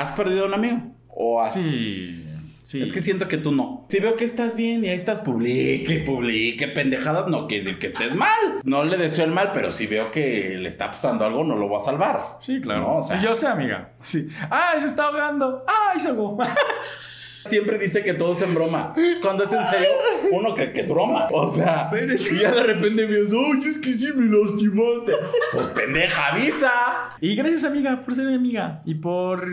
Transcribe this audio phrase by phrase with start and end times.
[0.00, 0.78] ¿Has perdido a un amigo?
[1.08, 1.52] ¿O has...
[1.54, 2.22] Sí.
[2.66, 2.82] Sí.
[2.82, 3.86] Es que siento que tú no.
[3.88, 7.86] Si veo que estás bien y ahí estás, publique, publique, pendejadas, no quiere decir que
[7.86, 8.36] estés mal.
[8.64, 11.68] No le deseo el mal, pero si veo que le está pasando algo, no lo
[11.68, 12.20] voy a salvar.
[12.40, 12.80] Sí, claro.
[12.80, 13.92] No, o sea- Yo sé, amiga.
[14.02, 14.26] Sí.
[14.50, 15.64] ¡Ay, se está ahogando!
[15.68, 16.36] ¡Ay, se ahogó!
[17.46, 18.92] Siempre dice que todo es en broma.
[19.22, 19.88] Cuando es en serio,
[20.32, 21.28] uno cree que es broma.
[21.32, 25.12] O sea, y ya de repente me dices, ¡ay, es que sí me lastimaste!
[25.52, 26.72] Pues pendeja, avisa.
[27.20, 28.82] y gracias, amiga, por ser mi amiga.
[28.84, 29.46] Y por.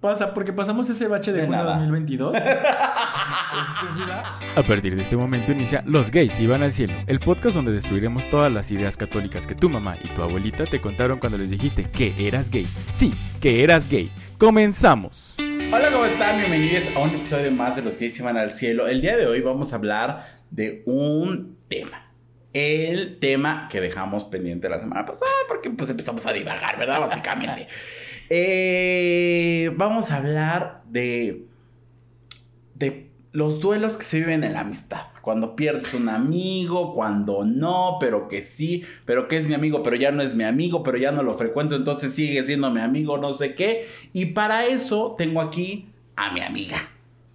[0.00, 1.78] Pasa, porque pasamos ese bache de, De junio nada.
[1.78, 2.36] 2022.
[4.56, 8.30] A partir de este momento inicia Los gays iban al cielo, el podcast donde destruiremos
[8.30, 11.82] todas las ideas católicas que tu mamá y tu abuelita te contaron cuando les dijiste
[11.90, 12.68] que eras gay.
[12.92, 14.12] Sí, que eras gay.
[14.38, 15.34] Comenzamos.
[15.38, 16.38] Hola, ¿cómo están?
[16.38, 18.86] Bienvenidos a un episodio más de Los se van al cielo.
[18.86, 22.12] El día de hoy vamos a hablar de un tema.
[22.52, 27.00] El tema que dejamos pendiente la semana pasada porque pues empezamos a divagar, ¿verdad?
[27.00, 27.66] Básicamente.
[28.30, 31.46] Eh, vamos a hablar de,
[32.74, 35.02] de los duelos que se viven en la amistad.
[35.22, 39.96] Cuando pierdes un amigo, cuando no, pero que sí, pero que es mi amigo, pero
[39.96, 43.18] ya no es mi amigo, pero ya no lo frecuento, entonces sigue siendo mi amigo,
[43.18, 43.86] no sé qué.
[44.12, 46.88] Y para eso tengo aquí a mi amiga,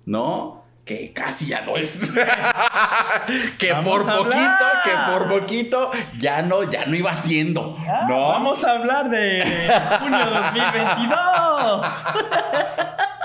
[0.06, 0.63] ¿no?
[0.86, 2.12] Que casi ya no es.
[3.58, 7.78] que Vamos por poquito, que por poquito ya no, ya no iba siendo.
[8.10, 8.28] ¿No?
[8.28, 9.44] Vamos a hablar de
[10.00, 11.96] junio 2022.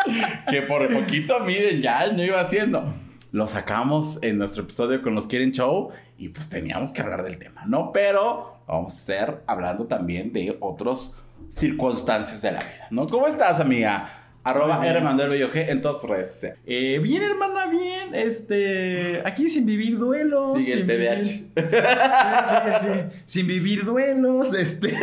[0.51, 2.95] que por poquito, miren, ya no iba haciendo.
[3.33, 7.39] Lo sacamos en nuestro episodio con los Quieren Show y pues teníamos que hablar del
[7.39, 7.93] tema, ¿no?
[7.93, 11.15] Pero vamos a estar hablando también de otras
[11.49, 13.07] circunstancias de la vida, ¿no?
[13.07, 14.18] ¿Cómo estás, amiga?
[14.45, 14.87] Arroba.
[14.87, 15.01] R.
[15.01, 16.53] Manuel en todas sus redes.
[16.67, 18.15] Eh, bien, hermana, bien.
[18.15, 19.21] Este.
[19.27, 20.57] Aquí sin vivir duelos.
[20.57, 21.19] Sigue el TDAH.
[21.21, 23.17] vivir- Sí, sí, sí.
[23.25, 24.55] Sin vivir duelos.
[24.55, 24.95] Este.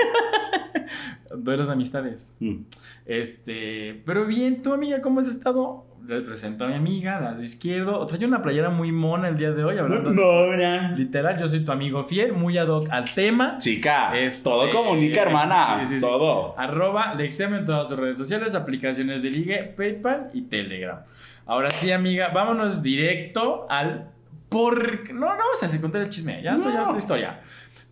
[1.38, 2.36] duelos de amistades.
[2.40, 2.62] Mm.
[3.06, 4.02] Este.
[4.06, 5.86] Pero bien, tú, amiga, ¿cómo has estado?
[6.08, 8.06] Le presento a mi amiga, lado izquierdo.
[8.06, 10.12] Trae una playera muy mona el día de hoy, hablando.
[10.14, 10.92] Mona.
[10.96, 13.58] Literal, yo soy tu amigo fiel, muy ad hoc al tema.
[13.58, 15.80] Chica, Este, todo comunica, hermana.
[15.82, 16.02] sí, sí, sí.
[16.02, 16.54] Todo.
[16.60, 21.00] Arroba Lexem en todas sus redes sociales, aplicaciones de ligue, PayPal y Telegram.
[21.48, 24.10] Ahora sí, amiga, vámonos directo al
[24.50, 26.98] por No, no vamos a contar el chisme, ya eso ya es No.
[26.98, 27.40] historia.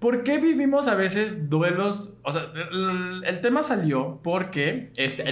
[0.03, 2.17] ¿Por qué vivimos a veces duelos?
[2.23, 4.91] O sea, el, el tema salió porque.
[4.97, 5.23] Este,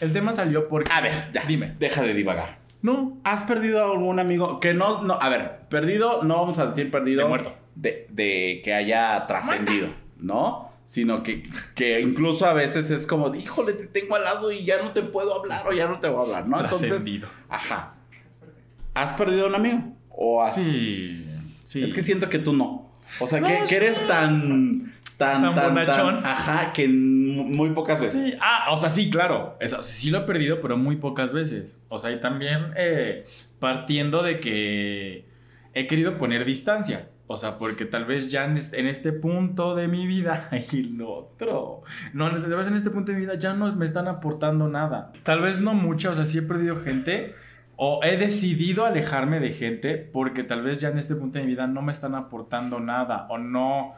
[0.00, 0.88] el tema salió porque.
[0.92, 1.42] A ver, ya.
[1.48, 1.74] Dime.
[1.80, 2.58] Deja de divagar.
[2.80, 3.18] No.
[3.24, 6.92] ¿Has perdido a algún amigo que no, no, a ver, perdido, no vamos a decir
[6.92, 7.56] perdido De muerto.
[7.74, 10.70] de, de que haya trascendido, ¿no?
[10.84, 11.42] Sino que,
[11.74, 15.02] que incluso a veces es como, híjole, te tengo al lado y ya no te
[15.02, 16.60] puedo hablar o ya no te voy a hablar, ¿no?
[16.60, 17.26] Entonces, Trascendido.
[17.48, 17.90] ajá.
[18.94, 19.78] ¿Has perdido a un amigo?
[20.08, 20.54] ¿O has...
[20.54, 21.08] Sí,
[21.64, 21.82] sí.
[21.82, 22.81] Es que siento que tú no.
[23.22, 26.16] O sea, No, que, eres tan, tan, Tan tan, tan, bonachón.
[26.24, 28.30] ajá, que muy pocas veces.
[28.32, 29.56] Sí, ah, o sea, sí, claro.
[29.60, 31.78] Es- sí lo he perdido, pero muy pocas veces.
[31.88, 33.24] O sea, y también eh,
[33.58, 35.24] partiendo de que
[35.74, 37.08] he querido poner distancia.
[37.28, 40.82] O sea, porque tal vez ya en este, en este punto de mi vida, y
[40.82, 44.06] lo otro, no, tal vez en este punto de mi vida ya no me están
[44.08, 45.12] aportando nada.
[45.22, 47.34] Tal vez no mucha, o sea, sí he perdido gente
[47.84, 51.50] o he decidido alejarme de gente porque tal vez ya en este punto de mi
[51.50, 53.94] vida no me están aportando nada o no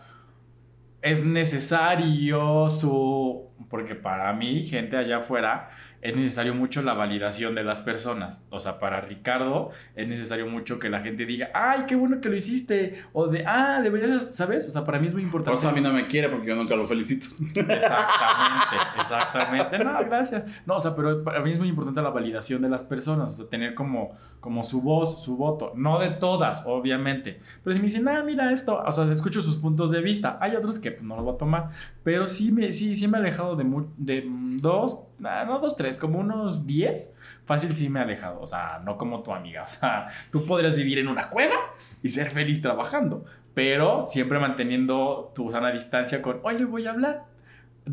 [1.03, 3.51] es necesario su...
[3.69, 5.69] Porque para mí, gente allá afuera,
[6.05, 8.45] es necesario mucho la validación de las personas.
[8.51, 12.29] O sea, para Ricardo es necesario mucho que la gente diga, ay, qué bueno que
[12.29, 13.03] lo hiciste.
[13.15, 14.69] O de, ah, deberías, ¿sabes?
[14.69, 15.61] O sea, para mí es muy Por importante.
[15.61, 17.29] eso a mí no me quiere porque yo nunca lo felicito.
[17.41, 19.79] Exactamente, exactamente.
[19.79, 20.45] No, gracias.
[20.67, 23.37] No, o sea, pero para mí es muy importante la validación de las personas, o
[23.37, 24.11] sea, tener como,
[24.41, 25.73] como su voz, su voto.
[25.75, 27.41] No de todas, obviamente.
[27.63, 30.37] Pero si me dicen, ah, mira esto, o sea, escucho sus puntos de vista.
[30.43, 31.71] Hay otros que pues, no los voy a tomar.
[32.03, 33.65] Pero sí me, sí, sí me he alejado de,
[33.97, 34.25] de
[34.61, 37.15] dos, ah, no dos, tres, como unos diez.
[37.45, 39.63] Fácil sí me he alejado, o sea, no como tu amiga.
[39.63, 41.57] O sea, tú podrías vivir en una cueva
[42.03, 43.25] y ser feliz trabajando.
[43.55, 47.25] Pero siempre manteniendo tu sana distancia con, hoy le voy a hablar.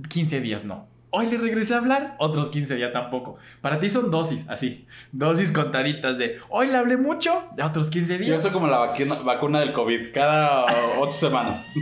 [0.09, 0.87] 15 días no.
[1.13, 3.37] Hoy le regresé a hablar, otros 15 días tampoco.
[3.59, 4.87] Para ti son dosis, así.
[5.11, 8.41] Dosis contaditas de hoy le hablé mucho, de otros 15 Yo días.
[8.41, 10.65] soy como la vacuna, vacuna del COVID, cada
[10.99, 11.67] ocho semanas.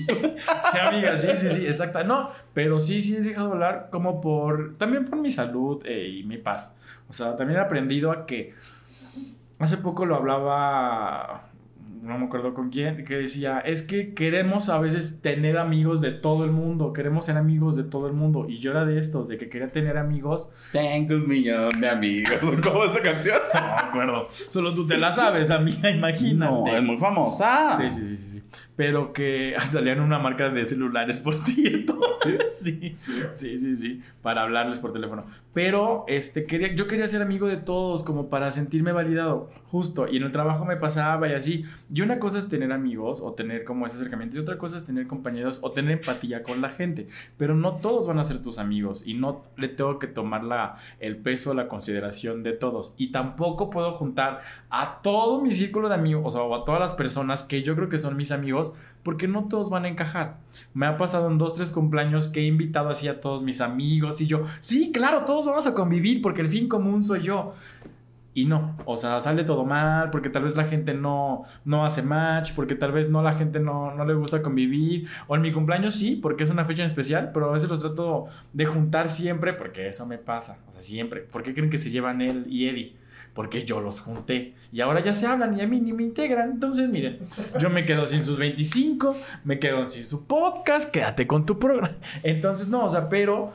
[0.72, 2.04] Sí, amiga, sí, sí, sí, exacta.
[2.04, 4.78] No, pero sí, sí he dejado de hablar como por.
[4.78, 6.76] También por mi salud eh, y mi paz.
[7.08, 8.54] O sea, también he aprendido a que.
[9.60, 11.49] Hace poco lo hablaba.
[12.02, 16.12] No me acuerdo con quién, que decía, es que queremos a veces tener amigos de
[16.12, 18.46] todo el mundo, queremos ser amigos de todo el mundo.
[18.48, 22.40] Y yo era de estos, de que quería tener amigos Tengo un millón de amigos.
[22.64, 23.40] ¿Cómo es esta canción?
[23.54, 24.28] No me acuerdo.
[24.30, 26.52] Solo tú te la sabes, amiga, imagínate.
[26.52, 27.78] No, es muy famosa.
[27.78, 28.39] Sí, sí, sí, sí, sí.
[28.76, 32.00] Pero que salían una marca de celulares, por cierto.
[32.52, 32.94] ¿Sí?
[32.96, 35.26] sí, sí, sí, sí, para hablarles por teléfono.
[35.54, 40.08] Pero este, quería, yo quería ser amigo de todos, como para sentirme validado, justo.
[40.08, 41.66] Y en el trabajo me pasaba y así.
[41.94, 44.86] Y una cosa es tener amigos o tener como ese acercamiento, y otra cosa es
[44.86, 47.08] tener compañeros o tener empatía con la gente.
[47.38, 50.78] Pero no todos van a ser tus amigos y no le tengo que tomar la,
[51.00, 52.96] el peso, la consideración de todos.
[52.98, 56.80] Y tampoco puedo juntar a todo mi círculo de amigos, o sea, o a todas
[56.80, 58.39] las personas que yo creo que son mis amigos,
[59.04, 60.38] porque no todos van a encajar.
[60.74, 64.22] Me ha pasado en dos, tres cumpleaños que he invitado así a todos mis amigos
[64.22, 67.54] y yo, sí, claro, todos vamos a convivir porque el fin común soy yo.
[68.34, 72.02] Y no, o sea, sale todo mal porque tal vez la gente no, no hace
[72.04, 75.08] match, porque tal vez no la gente no, no le gusta convivir.
[75.28, 77.80] O en mi cumpleaños sí, porque es una fecha en especial, pero a veces los
[77.80, 80.60] trato de juntar siempre porque eso me pasa.
[80.70, 81.22] O sea, siempre.
[81.22, 82.96] ¿Por qué creen que se llevan él y Eddie?
[83.34, 84.56] Porque yo los junté.
[84.72, 86.52] Y ahora ya se hablan y a mí ni me integran.
[86.52, 87.20] Entonces, miren,
[87.60, 89.16] yo me quedo sin sus 25,
[89.46, 91.96] me quedo sin su podcast, quédate con tu programa.
[92.24, 93.54] Entonces, no, o sea, pero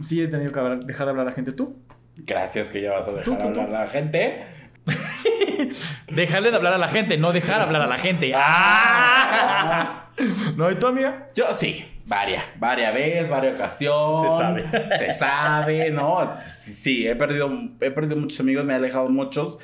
[0.00, 1.76] sí he tenido que hablar- dejar de hablar a la gente tú.
[2.16, 3.60] Gracias que ya vas a dejar Tú, tú, tú.
[3.60, 4.46] hablar a la gente.
[6.08, 8.32] Dejarle de hablar a la gente, no dejar hablar a la gente.
[8.34, 10.02] ¡Ah!
[10.56, 10.70] ¿No?
[10.70, 11.30] ¿Y tu amiga?
[11.34, 14.64] Yo sí, varias, varias veces, varias ocasiones.
[14.70, 14.98] Se sabe.
[14.98, 16.38] Se sabe, ¿no?
[16.44, 17.50] Sí, sí, he perdido,
[17.80, 19.58] he perdido muchos amigos, me he alejado muchos.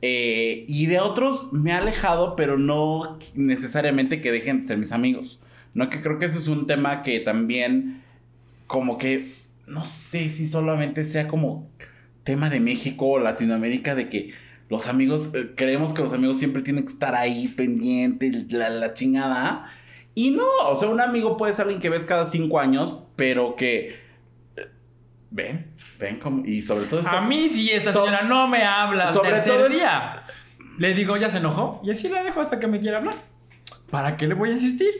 [0.00, 4.92] Eh, y de otros me he alejado, pero no necesariamente que dejen de ser mis
[4.92, 5.40] amigos.
[5.74, 8.02] No, que creo que ese es un tema que también,
[8.66, 9.32] como que,
[9.66, 11.68] no sé si solamente sea como
[12.24, 14.32] tema de México o Latinoamérica, de que
[14.68, 18.94] los amigos, eh, creemos que los amigos siempre tienen que estar ahí pendientes, la, la
[18.94, 19.72] chingada.
[20.18, 23.54] Y no, o sea, un amigo puede ser alguien que ves cada cinco años, pero
[23.54, 24.00] que...
[24.56, 24.66] eh,
[25.30, 26.44] Ven, ven como...
[26.44, 27.06] Y sobre todo...
[27.08, 30.24] A mí sí, esta So- señora no me habla sobre tercer todo- día.
[30.78, 31.80] Le digo, ya se enojó.
[31.84, 33.14] Y así la dejo hasta que me quiera hablar.
[33.90, 34.90] ¿Para qué le voy a insistir?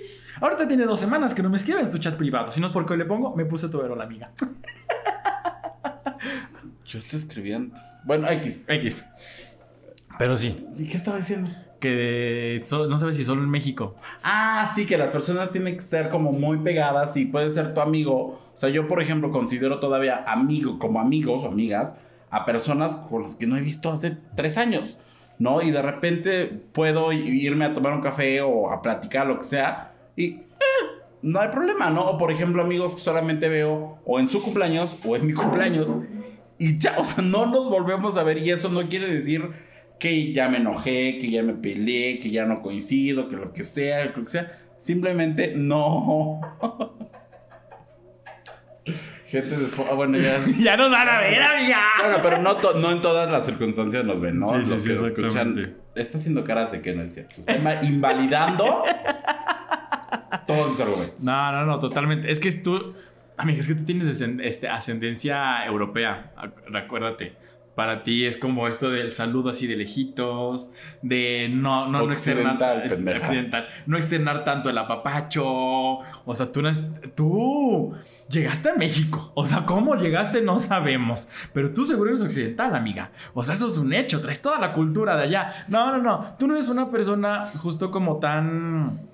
[0.41, 2.53] Ahorita tiene dos semanas que no me escribe en su chat privado.
[2.53, 4.31] Si no es porque hoy le pongo, me puse tu la amiga.
[6.87, 7.83] Yo te escribí antes.
[8.05, 8.63] Bueno, X.
[8.69, 9.05] X.
[10.19, 11.51] Pero sí, ¿Y qué estaba diciendo?
[11.81, 13.95] Que no sabes si solo en México.
[14.23, 17.81] Ah, sí, que las personas tienen que estar como muy pegadas y puede ser tu
[17.81, 18.41] amigo.
[18.55, 21.95] O sea, yo, por ejemplo, considero todavía amigo, como amigos o amigas,
[22.31, 24.99] a personas con las que no he visto hace tres años,
[25.39, 25.63] ¿no?
[25.63, 29.95] Y de repente puedo irme a tomar un café o a platicar, lo que sea,
[30.17, 30.45] y eh,
[31.23, 32.05] no hay problema, ¿no?
[32.05, 35.89] O, por ejemplo, amigos que solamente veo o en su cumpleaños o en mi cumpleaños,
[36.59, 39.68] y ya, o sea, no nos volvemos a ver, y eso no quiere decir
[39.99, 43.65] que ya me enojé, que ya me peleé, que ya no coincido, que lo que
[43.65, 44.59] sea, lo que sea.
[44.79, 46.41] Simplemente no.
[49.27, 49.87] Gente después.
[49.91, 50.39] Ah, bueno, ya.
[50.59, 51.83] ya nos van a ver, amiga.
[52.01, 54.47] Bueno, pero no, to- no en todas las circunstancias nos ven, ¿no?
[54.47, 55.77] Sí, sí, Los sí, que escuchan.
[55.95, 57.35] Está haciendo caras de que no es cierto.
[57.39, 58.85] Está inva- invalidando
[60.47, 61.23] todos mis argumentos.
[61.25, 62.31] No, no, no, totalmente.
[62.31, 62.95] Es que tú,
[63.37, 67.35] amiga, es que tú tienes este, ascendencia europea, ac- recuérdate.
[67.79, 72.83] Para ti es como esto del saludo así de lejitos, de no, no, no externar,
[72.85, 75.47] occidental, no externar tanto el apapacho.
[75.47, 76.61] O sea, tú,
[77.15, 77.95] tú
[78.29, 79.31] llegaste a México.
[79.37, 81.29] O sea, cómo llegaste no sabemos.
[81.53, 83.13] Pero tú seguro eres occidental, amiga.
[83.33, 84.21] O sea, eso es un hecho.
[84.21, 85.49] Traes toda la cultura de allá.
[85.69, 86.35] No, no, no.
[86.37, 89.08] Tú no eres una persona justo como tan...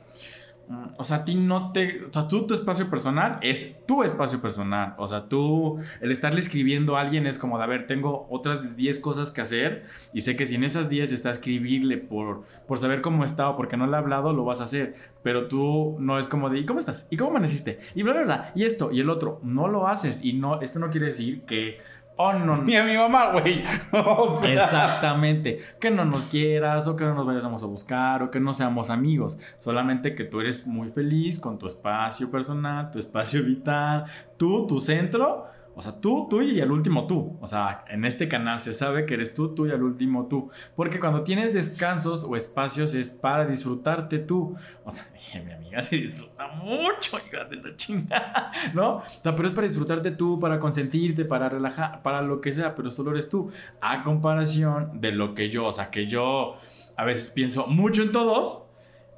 [0.67, 2.07] Mm, O sea, a ti no te.
[2.07, 4.95] O sea, tú, tu espacio personal es tu espacio personal.
[4.97, 8.77] O sea, tú, el estarle escribiendo a alguien es como de, a ver, tengo otras
[8.77, 9.85] 10 cosas que hacer
[10.15, 13.57] y sé que si en esas 10 está escribirle por, por saber cómo está o
[13.57, 14.95] porque no le ha hablado, lo vas a hacer.
[15.23, 17.07] Pero tú no es como de, ¿y cómo estás?
[17.11, 17.81] ¿Y cómo amaneciste?
[17.95, 18.53] Y bla, bla, bla.
[18.55, 19.41] Y esto y el otro.
[19.43, 20.25] No lo haces.
[20.25, 21.79] Y no, esto no quiere decir que.
[22.17, 22.57] Oh, no.
[22.63, 23.63] Ni a mi mamá, güey.
[23.93, 25.59] O sea, Exactamente.
[25.81, 28.91] Que no nos quieras o que no nos vayamos a buscar o que no seamos
[28.91, 29.39] amigos.
[29.57, 34.05] Solamente que tú eres muy feliz con tu espacio personal, tu espacio vital,
[34.37, 35.47] tú, tu centro.
[35.77, 37.37] O sea, tú, tú y al último tú.
[37.41, 40.51] O sea, en este canal se sabe que eres tú, tú y al último tú.
[40.77, 44.55] Porque cuando tienes descansos o espacios es para disfrutarte tú.
[44.85, 48.97] O sea, dije, mi amiga se disfruta mucho, hija de la chingada, ¿no?
[48.99, 52.75] O sea, pero es para disfrutarte tú, para consentirte, para relajar, para lo que sea,
[52.77, 53.51] pero solo eres tú.
[53.81, 56.57] A comparación de lo que yo, o sea, que yo
[56.97, 58.65] a veces pienso mucho en todos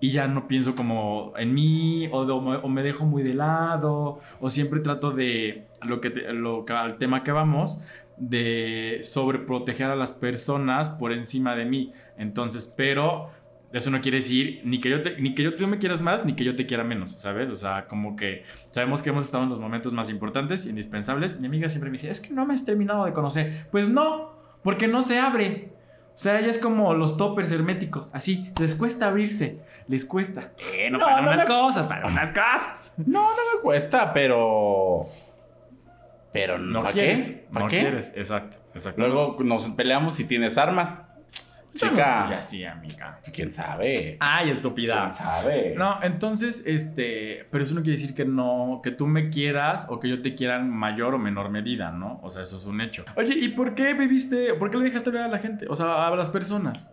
[0.00, 2.12] y ya no pienso como en mí me-
[2.56, 6.96] o me dejo muy de lado o siempre trato de lo que te- lo al
[6.98, 7.80] tema que vamos
[8.16, 13.30] de sobreproteger a las personas por encima de mí entonces pero
[13.72, 16.24] eso no quiere decir ni que yo te, ni que yo tú me quieras más
[16.24, 19.44] ni que yo te quiera menos sabes o sea como que sabemos que hemos estado
[19.44, 22.46] en los momentos más importantes e indispensables mi amiga siempre me dice es que no
[22.46, 25.68] me has terminado de conocer pues no porque no se abre
[26.14, 28.10] O sea, ya es como los toppers herméticos.
[28.14, 29.60] Así, les cuesta abrirse.
[29.86, 30.50] Les cuesta.
[30.72, 32.94] Eh, no, No, para no unas me- cosas, para unas cosas.
[32.96, 35.10] No, no me cuesta, pero.
[36.38, 37.28] Pero No ¿para quieres.
[37.30, 37.46] qué?
[37.52, 37.80] ¿Para no qué?
[37.80, 39.00] quieres, exacto, exacto.
[39.06, 41.10] Luego nos peleamos si tienes armas.
[41.82, 42.24] No Chica.
[42.26, 43.20] soy así, amiga.
[43.34, 44.16] ¿Quién sabe?
[44.18, 45.10] Ay, ¿Quién estúpida.
[45.10, 45.74] sabe?
[45.76, 50.00] No, entonces, este, pero eso no quiere decir que no, que tú me quieras o
[50.00, 52.18] que yo te quiera en mayor o menor medida, ¿no?
[52.22, 53.04] O sea, eso es un hecho.
[53.14, 55.66] Oye, ¿y por qué viviste, por qué le dejaste hablar a la gente?
[55.68, 56.92] O sea, a las personas.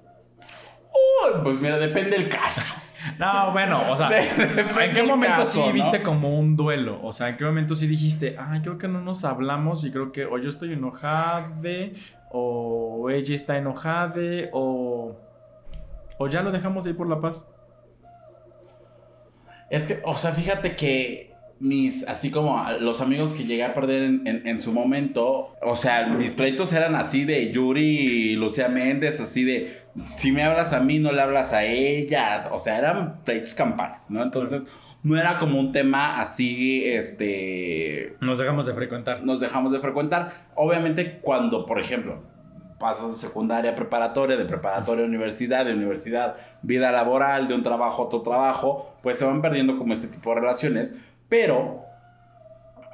[1.44, 2.76] Pues mira, depende del caso.
[3.20, 4.10] No, bueno, o sea,
[4.86, 5.74] ¿en qué momento caso, sí ¿no?
[5.74, 7.00] viste como un duelo?
[7.04, 10.12] O sea, ¿en qué momento sí dijiste, ay, creo que no nos hablamos y creo
[10.12, 11.50] que o yo estoy enojada
[12.32, 14.14] o ella está enojada
[14.54, 15.16] o,
[16.18, 17.48] o ya lo dejamos ahí por la paz?
[19.70, 24.04] Es que, o sea, fíjate que mis, así como los amigos que llegué a perder
[24.04, 28.68] en, en- en su momento, o sea, mis pleitos eran así de Yuri y Lucía
[28.68, 29.83] Méndez, así de,
[30.16, 34.10] si me hablas a mí, no le hablas a ellas, o sea, eran pleitos campales,
[34.10, 34.24] ¿no?
[34.24, 34.64] Entonces,
[35.04, 39.24] no era como un tema así, este, Nos dejamos de frecuentar.
[39.24, 40.48] nos dejamos de frecuentar.
[40.56, 42.24] Obviamente, cuando, por ejemplo,
[42.80, 47.64] pasas de secundaria a preparatoria, de preparatoria a universidad, de universidad, vida laboral, de un
[47.64, 50.96] trabajo a otro trabajo, pues se van perdiendo como este tipo de relaciones.
[51.30, 51.86] Pero,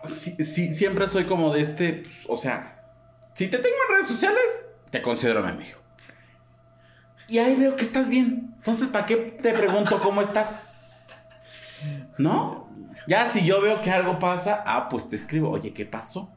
[0.04, 2.84] sí, sí, siempre soy como de este, pues, o sea,
[3.34, 5.78] si te tengo en redes sociales, te considero mi amigo.
[7.30, 8.54] Y ahí veo que estás bien.
[8.58, 10.68] Entonces, ¿para qué te pregunto cómo estás?
[12.18, 12.68] ¿No?
[13.08, 16.32] Ya si yo veo que algo pasa, ah, pues te escribo, oye, ¿qué pasó?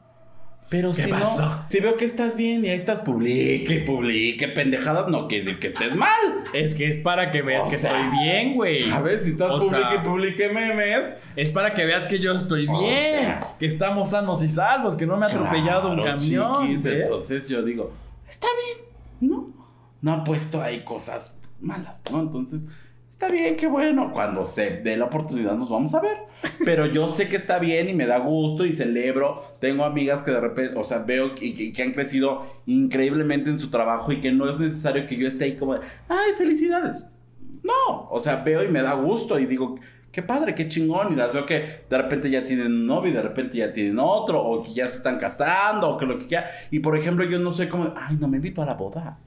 [0.69, 1.41] Pero ¿Qué si pasó?
[1.41, 5.59] no, si veo que estás bien y ahí estás, publique, publique, pendejadas, no quiere decir
[5.59, 6.45] que estés mal.
[6.53, 8.89] Es que es para que veas O que sea, estoy bien, güey.
[8.89, 9.21] ¿Sabes?
[9.23, 11.15] Si estás O publique, sea, publique memes.
[11.35, 12.79] Es para que veas que yo estoy bien,
[13.19, 13.39] sea.
[13.59, 16.65] que estamos sanos y salvos, que no me ha atropellado un camión.
[16.65, 17.93] entonces yo digo,
[18.27, 19.52] está bien, ¿no?
[20.03, 22.19] No ha puesto ahí cosas malas, ¿no?
[22.19, 22.65] Entonces,
[23.09, 24.11] está bien, qué bueno.
[24.11, 26.17] Cuando se dé la oportunidad nos vamos a ver.
[26.65, 29.41] Pero yo sé que está bien y me da gusto y celebro.
[29.59, 33.69] Tengo amigas que de repente, o sea, veo que, que- han crecido increíblemente en su
[33.69, 35.79] trabajo y que no es necesario que yo esté ahí como de,
[36.09, 37.09] ay, felicidades.
[37.63, 39.75] No, o sea, veo y me da gusto y digo,
[40.11, 41.13] qué padre, qué chingón.
[41.13, 43.99] Y las veo que de repente ya tienen un novio y de repente ya tienen
[43.99, 46.49] otro, o que ya se están casando, o que lo que quiera.
[46.71, 49.17] Y por ejemplo, yo no soy como, ay, no me invito a la boda.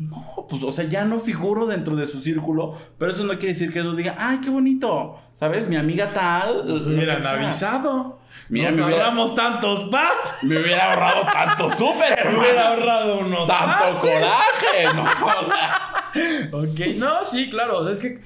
[0.00, 3.48] No, pues, o sea, ya no figuro dentro de su círculo, pero eso no quiere
[3.48, 5.68] decir que no diga, ay, qué bonito, ¿sabes?
[5.68, 6.64] Mi amiga tal.
[6.66, 8.18] Pues que hubieran avisado.
[8.48, 10.38] Mira, Nos me hubiera- ahorramos tantos paz.
[10.42, 14.10] Me hubiera ahorrado tanto súper, Me hubiera ahorrado unos Tanto pases.
[14.10, 15.04] coraje, ¿no?
[15.42, 15.86] O sea,
[16.52, 17.86] Ok, no, sí, claro.
[17.88, 18.20] Es que.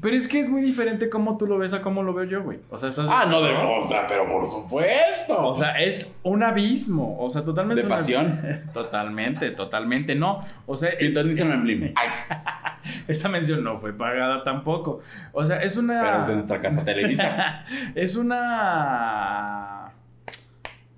[0.00, 2.42] Pero es que es muy diferente cómo tú lo ves a cómo lo veo yo,
[2.42, 2.58] güey.
[2.70, 3.08] O sea, estás.
[3.10, 5.46] ah, no de o sea, pero por supuesto.
[5.48, 7.16] O sea, es un abismo.
[7.20, 7.82] O sea, totalmente.
[7.82, 8.40] De pasión.
[8.72, 10.14] Totalmente, totalmente.
[10.14, 10.40] No.
[10.66, 11.92] O sea, Sí, es- en Blim.
[11.94, 12.34] Ay, sí.
[13.08, 15.00] esta mención no fue pagada tampoco.
[15.32, 16.02] O sea, es una.
[16.02, 17.64] Pero es de nuestra casa Televisa.
[17.94, 19.91] es una.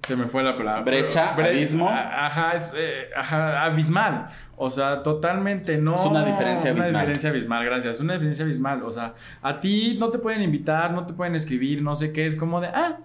[0.04, 0.82] Se me fue la palabra.
[0.82, 1.88] Brecha, Bre- abismo.
[1.88, 4.28] Ajá, es, eh, ajá, abismal.
[4.56, 5.94] O sea, totalmente no.
[5.94, 7.00] Es una diferencia Una abismal.
[7.02, 8.00] diferencia abismal, gracias.
[8.00, 8.82] Una diferencia abismal.
[8.82, 12.26] O sea, a ti no te pueden invitar, no te pueden escribir, no sé qué.
[12.26, 12.98] Es como de, ah,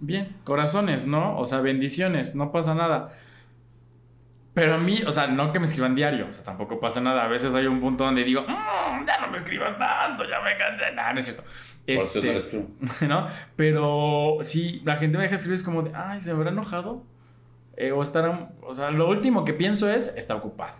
[0.00, 1.38] bien, corazones, ¿no?
[1.38, 3.12] O sea, bendiciones, no pasa nada.
[4.54, 7.24] Pero a mí, o sea, no que me escriban diario, o sea, tampoco pasa nada.
[7.24, 10.56] A veces hay un punto donde digo, "Mm, ya no me escribas tanto, ya me
[10.56, 10.92] cansé.
[10.94, 11.42] Nah, no es cierto.
[11.42, 12.64] Por eso no Este.
[13.08, 13.26] ¿no?
[13.56, 17.02] Pero si la gente me deja escribir es como de, ay, ¿se habrá enojado?
[17.76, 20.74] Eh, o estará, o sea, lo último que pienso es, está ocupado.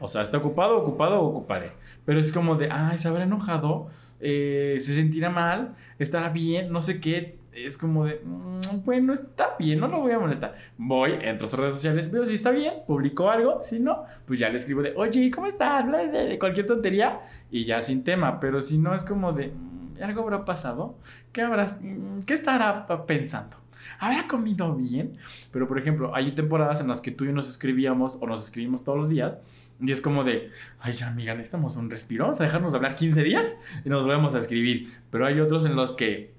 [0.00, 1.70] O sea, está ocupado, ocupado o ocupade.
[2.04, 3.88] Pero es como de, ay, ¿se habrá enojado?
[4.20, 5.76] Eh, ¿Se sentirá mal?
[5.98, 6.72] ¿Estará bien?
[6.72, 7.36] No sé qué.
[7.54, 10.56] Es como de, "Mm, bueno, está bien, no lo voy a molestar.
[10.76, 13.60] Voy, entro a sus redes sociales, veo si está bien, publico algo.
[13.62, 15.86] Si no, pues ya le escribo de, oye, ¿cómo estás?
[15.86, 17.20] Bla, bla, cualquier tontería
[17.50, 18.40] y ya sin tema.
[18.40, 20.96] Pero si no, es como de, "Mm, ¿algo habrá pasado?
[21.32, 23.56] ¿Qué habrás, mm, qué estará pensando?
[24.00, 25.18] ¿Habrá comido bien?
[25.52, 28.42] Pero, por ejemplo, hay temporadas en las que tú y yo nos escribíamos o nos
[28.42, 29.38] escribimos todos los días.
[29.80, 32.24] Y es como de, ay, ya, amiga, necesitamos un respiro.
[32.24, 34.92] Vamos a dejarnos de hablar 15 días y nos volvemos a escribir.
[35.10, 36.32] Pero hay otros en los que,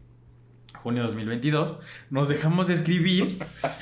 [0.86, 1.80] junio de 2022,
[2.12, 3.40] nos dejamos de escribir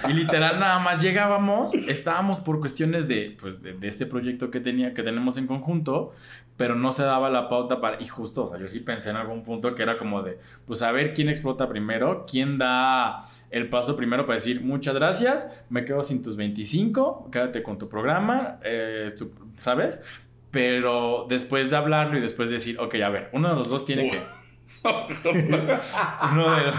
[0.08, 1.74] y literal nada más llegábamos.
[1.74, 6.14] Estábamos por cuestiones de, pues, de, de este proyecto que, tenía, que tenemos en conjunto,
[6.56, 8.02] pero no se daba la pauta para.
[8.02, 10.82] Y justo, o sea, yo sí pensé en algún punto que era como de, pues
[10.82, 15.84] a ver quién explota primero, quién da el paso primero para decir muchas gracias, me
[15.84, 19.30] quedo sin tus 25, quédate con tu programa, eh, tu-
[19.60, 20.00] ¿sabes?
[20.52, 23.86] Pero después de hablarlo y después de decir, ok, a ver, uno de los dos
[23.86, 24.43] tiene que.
[26.32, 26.74] Uno, de,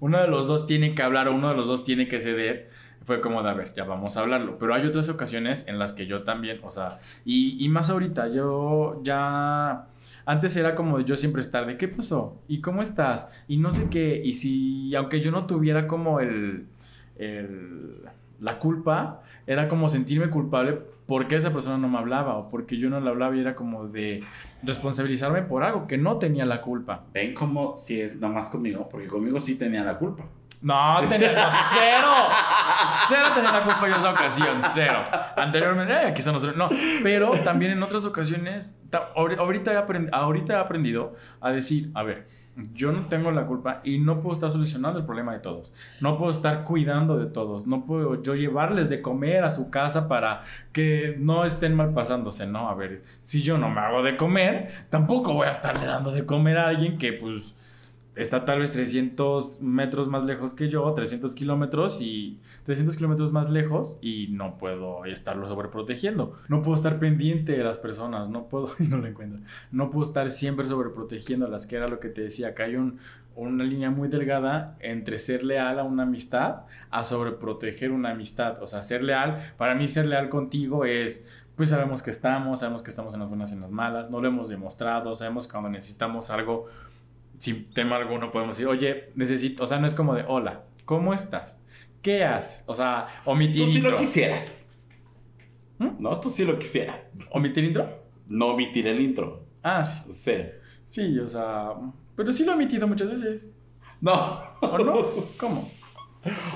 [0.00, 2.70] uno de los dos tiene que hablar o uno de los dos tiene que ceder.
[3.04, 4.58] fue como de, a ver, ya vamos a hablarlo.
[4.58, 8.28] Pero hay otras ocasiones en las que yo también, o sea, y, y más ahorita,
[8.28, 9.86] yo ya...
[10.26, 12.42] Antes era como yo siempre estar de, ¿qué pasó?
[12.48, 13.30] ¿Y cómo estás?
[13.48, 14.20] Y no sé qué.
[14.22, 16.66] Y si, aunque yo no tuviera como el,
[17.16, 17.90] el
[18.40, 22.90] la culpa, era como sentirme culpable porque esa persona no me hablaba o porque yo
[22.90, 24.22] no le hablaba y era como de
[24.62, 27.06] responsabilizarme por algo que no tenía la culpa.
[27.14, 30.24] Ven como si es nomás conmigo, porque conmigo sí tenía la culpa.
[30.60, 32.10] No, tenía no, cero.
[33.08, 34.98] Cero tenía la culpa en esa ocasión, cero.
[35.34, 36.68] Anteriormente, eh, están los No,
[37.02, 42.28] pero también en otras ocasiones, he, ahorita he aprendido a decir, a ver,
[42.74, 45.72] yo no tengo la culpa y no puedo estar solucionando el problema de todos.
[46.00, 47.66] No puedo estar cuidando de todos.
[47.66, 52.46] No puedo yo llevarles de comer a su casa para que no estén mal pasándose.
[52.46, 56.10] No, a ver, si yo no me hago de comer, tampoco voy a estarle dando
[56.10, 57.56] de comer a alguien que pues
[58.18, 63.48] está tal vez 300 metros más lejos que yo, 300 kilómetros y 300 kilómetros más
[63.48, 66.36] lejos y no puedo estarlo sobreprotegiendo.
[66.48, 70.04] No puedo estar pendiente de las personas, no puedo, y no lo encuentro, no puedo
[70.04, 72.98] estar siempre sobreprotegiéndolas, que era lo que te decía, que hay un,
[73.36, 78.60] una línea muy delgada entre ser leal a una amistad a sobreproteger una amistad.
[78.60, 82.84] O sea, ser leal, para mí ser leal contigo es pues sabemos que estamos, sabemos
[82.84, 85.50] que estamos en las buenas y en las malas, no lo hemos demostrado, sabemos que
[85.50, 86.66] cuando necesitamos algo,
[87.38, 91.14] sin tema alguno podemos decir, oye, necesito, o sea, no es como de, hola, ¿cómo
[91.14, 91.60] estás?
[92.02, 92.64] ¿Qué haces?
[92.66, 93.92] O sea, omitir Tú sí intro.
[93.92, 94.66] lo quisieras.
[95.78, 95.88] ¿Mm?
[96.00, 97.10] No, tú sí lo quisieras.
[97.30, 98.02] ¿Omitir intro?
[98.28, 99.44] No omitir el intro.
[99.62, 100.00] Ah, sí.
[100.10, 100.34] Sí.
[100.86, 101.70] Sí, o sea,
[102.16, 103.50] pero sí lo he omitido muchas veces.
[104.00, 104.12] No.
[104.60, 105.06] ¿O no?
[105.38, 105.70] ¿Cómo?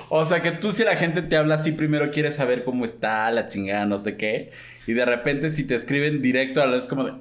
[0.08, 3.30] O sea, que tú si la gente te habla así, primero quieres saber cómo está,
[3.30, 4.50] la chingada, no sé qué.
[4.86, 7.12] Y de repente si te escriben directo a la vez como de...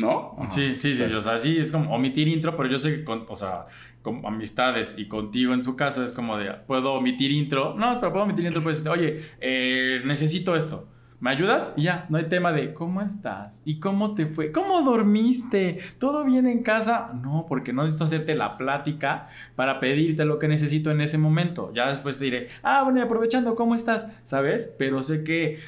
[0.00, 0.34] ¿No?
[0.38, 0.50] Ajá.
[0.50, 3.04] Sí, sí, sí, sí, o sea, sí, es como omitir intro, pero yo sé que
[3.04, 3.66] con, o sea,
[4.02, 8.12] con amistades y contigo en su caso es como de, puedo omitir intro, no, pero
[8.12, 10.88] puedo omitir intro, pues, oye, eh, necesito esto,
[11.20, 11.74] ¿me ayudas?
[11.76, 13.60] Y ya, no hay tema de, ¿cómo estás?
[13.66, 14.52] ¿Y cómo te fue?
[14.52, 15.78] ¿Cómo dormiste?
[15.98, 17.12] ¿Todo bien en casa?
[17.22, 21.72] No, porque no necesito hacerte la plática para pedirte lo que necesito en ese momento,
[21.74, 24.06] ya después te diré, ah, bueno, y aprovechando, ¿cómo estás?
[24.24, 24.72] ¿Sabes?
[24.78, 25.58] Pero sé que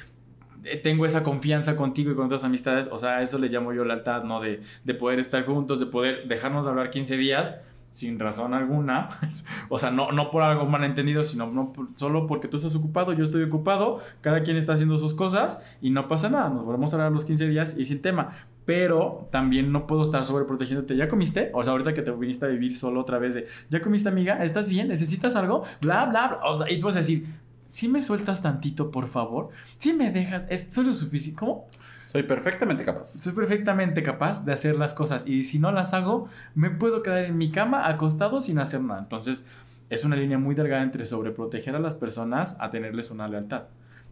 [0.83, 4.25] tengo esa confianza contigo y con otras amistades, o sea, eso le llamo yo lealtad,
[4.25, 4.41] ¿no?
[4.41, 7.57] De, de poder estar juntos, de poder dejarnos de hablar 15 días
[7.93, 9.09] sin razón alguna,
[9.69, 13.23] o sea, no, no por algo malentendido, sino no solo porque tú estás ocupado, yo
[13.23, 16.97] estoy ocupado, cada quien está haciendo sus cosas y no pasa nada, nos volvemos a
[16.97, 18.31] hablar los 15 días y sin tema,
[18.65, 21.51] pero también no puedo estar sobreprotegiéndote, ¿ya comiste?
[21.53, 24.43] O sea, ahorita que te viniste a vivir solo otra vez ¿ya comiste amiga?
[24.43, 24.89] ¿Estás bien?
[24.89, 25.63] ¿Necesitas algo?
[25.81, 26.39] Bla, bla, bla.
[26.45, 27.27] o sea, y tú vas a decir,
[27.73, 31.69] si me sueltas tantito, por favor, si me dejas, es, soy lo suficiente, ¿cómo?
[32.13, 33.07] Soy perfectamente capaz.
[33.07, 37.25] Soy perfectamente capaz de hacer las cosas y si no las hago, me puedo quedar
[37.25, 39.01] en mi cama acostado sin hacer nada.
[39.01, 39.47] Entonces,
[39.89, 43.63] es una línea muy delgada entre sobreproteger a las personas a tenerles una lealtad.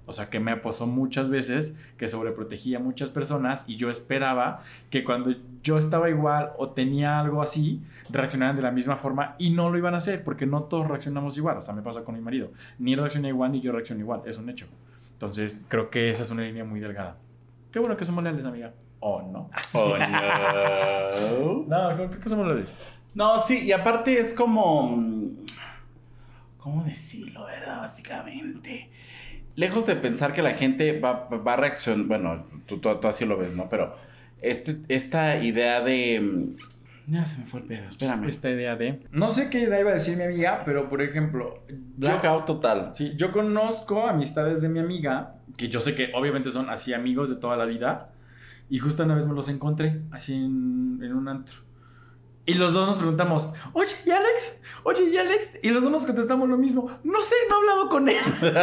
[0.06, 4.62] O sea, que me pasó muchas veces que sobreprotegía a muchas personas y yo esperaba
[4.90, 5.32] que cuando
[5.62, 9.78] yo estaba igual o tenía algo así, reaccionaran de la misma forma y no lo
[9.78, 11.58] iban a hacer porque no todos reaccionamos igual.
[11.58, 12.50] O sea, me pasa con mi marido.
[12.78, 14.22] Ni él reacciona igual ni yo reacciono igual.
[14.26, 14.66] Es un hecho.
[15.12, 17.16] Entonces, creo que esa es una línea muy delgada.
[17.70, 18.72] Qué bueno que somos leales, amiga.
[18.98, 19.50] ¿O no?
[19.72, 21.64] Oh, no.
[21.68, 22.74] No, creo creo que somos leales.
[23.14, 24.96] No, sí, y aparte es como.
[24.96, 25.36] mm,
[26.58, 27.80] ¿Cómo decirlo, verdad?
[27.80, 28.90] Básicamente.
[29.56, 32.06] Lejos de pensar que la gente va, va a reaccionar.
[32.06, 33.68] Bueno, tú, tú, tú así lo ves, ¿no?
[33.68, 33.94] Pero
[34.40, 36.20] este, esta idea de.
[36.20, 38.24] mm, Ya se me fue el pedo, espérame.
[38.28, 39.00] Esta idea de...
[39.10, 41.62] No sé qué idea iba a decir mi amiga, pero por ejemplo...
[41.68, 42.90] Yo, Blackout total.
[42.92, 47.28] sí, yo conozco amistades de mi amiga, que yo sé que obviamente son así amigos
[47.28, 48.10] de toda la vida,
[48.68, 51.56] y justo una vez me los encontré, así en, en un antro.
[52.50, 54.58] Y los dos nos preguntamos, oye, ¿y Alex?
[54.82, 55.60] Oye, ¿y Alex?
[55.62, 56.90] Y los dos nos contestamos lo mismo.
[57.04, 58.16] No sé, no he hablado con él.
[58.26, 58.54] Entonces,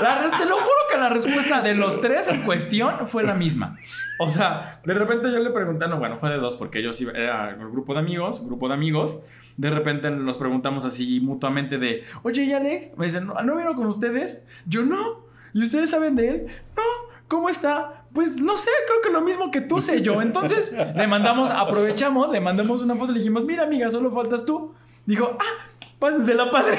[0.00, 3.76] la te lo juro que la respuesta de los tres en cuestión fue la misma.
[4.18, 7.50] O sea, de repente yo le pregunté, no, bueno, fue de dos, porque ellos era
[7.50, 9.18] el grupo de amigos, grupo de amigos.
[9.58, 12.96] De repente nos preguntamos así mutuamente de, oye, ¿y Alex?
[12.96, 14.46] Me dicen, ¿no, ¿no vino con ustedes?
[14.64, 15.26] Yo no.
[15.52, 16.46] ¿Y ustedes saben de él?
[16.74, 16.82] No.
[17.28, 18.04] ¿Cómo está?
[18.16, 20.22] Pues no sé, creo que lo mismo que tú sé yo.
[20.22, 24.46] Entonces le mandamos, aprovechamos, le mandamos una foto y le dijimos, mira amiga, solo faltas
[24.46, 24.72] tú.
[25.04, 25.66] Dijo, ah,
[25.98, 26.78] pásensela padre.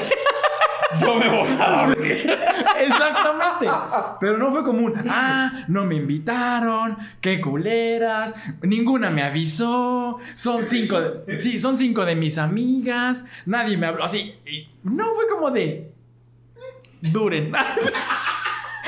[1.00, 2.10] Yo me voy a dormir.
[2.80, 3.68] Exactamente.
[4.18, 4.94] Pero no fue común.
[5.08, 6.96] Ah, no me invitaron.
[7.20, 8.34] Qué culeras.
[8.62, 10.18] Ninguna me avisó.
[10.34, 11.00] Son cinco.
[11.00, 13.26] De, sí, son cinco de mis amigas.
[13.46, 14.02] Nadie me habló.
[14.02, 14.34] Así.
[14.82, 15.92] no fue como de.
[17.00, 17.52] Duren.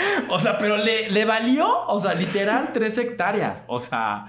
[0.28, 1.86] o sea, pero le, le valió.
[1.88, 3.64] O sea, literal, tres hectáreas.
[3.68, 4.26] O sea.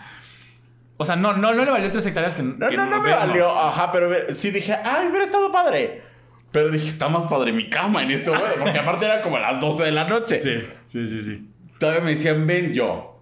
[0.97, 3.49] O sea, no, no, no le valió tres hectáreas que No, no, no me valió.
[3.49, 6.03] Ajá, pero sí dije, ay, hubiera estado padre.
[6.51, 9.59] Pero dije, está más padre mi cama en este momento, porque aparte era como las
[9.59, 10.39] 12 de la noche.
[10.39, 11.49] Sí, sí, sí, sí.
[11.79, 13.19] Todavía me decían, ven yo.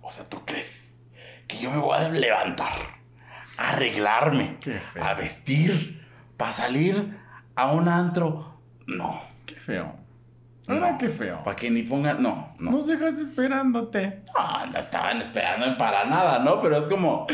[0.00, 0.92] O sea, ¿tú crees
[1.46, 2.72] que yo me voy a levantar,
[3.58, 4.56] a arreglarme,
[5.00, 6.00] a vestir,
[6.36, 7.18] para salir
[7.56, 8.54] a un antro?
[8.86, 9.20] No.
[9.44, 9.96] Qué feo.
[10.68, 10.92] ¿Verdad?
[10.92, 10.98] no.
[10.98, 11.42] Qué feo.
[11.44, 12.70] Para que ni pongan, no, no.
[12.70, 14.22] Nos dejaste esperándote.
[14.38, 16.60] No, no estaban esperando para nada, ¿no?
[16.62, 17.26] Pero es como,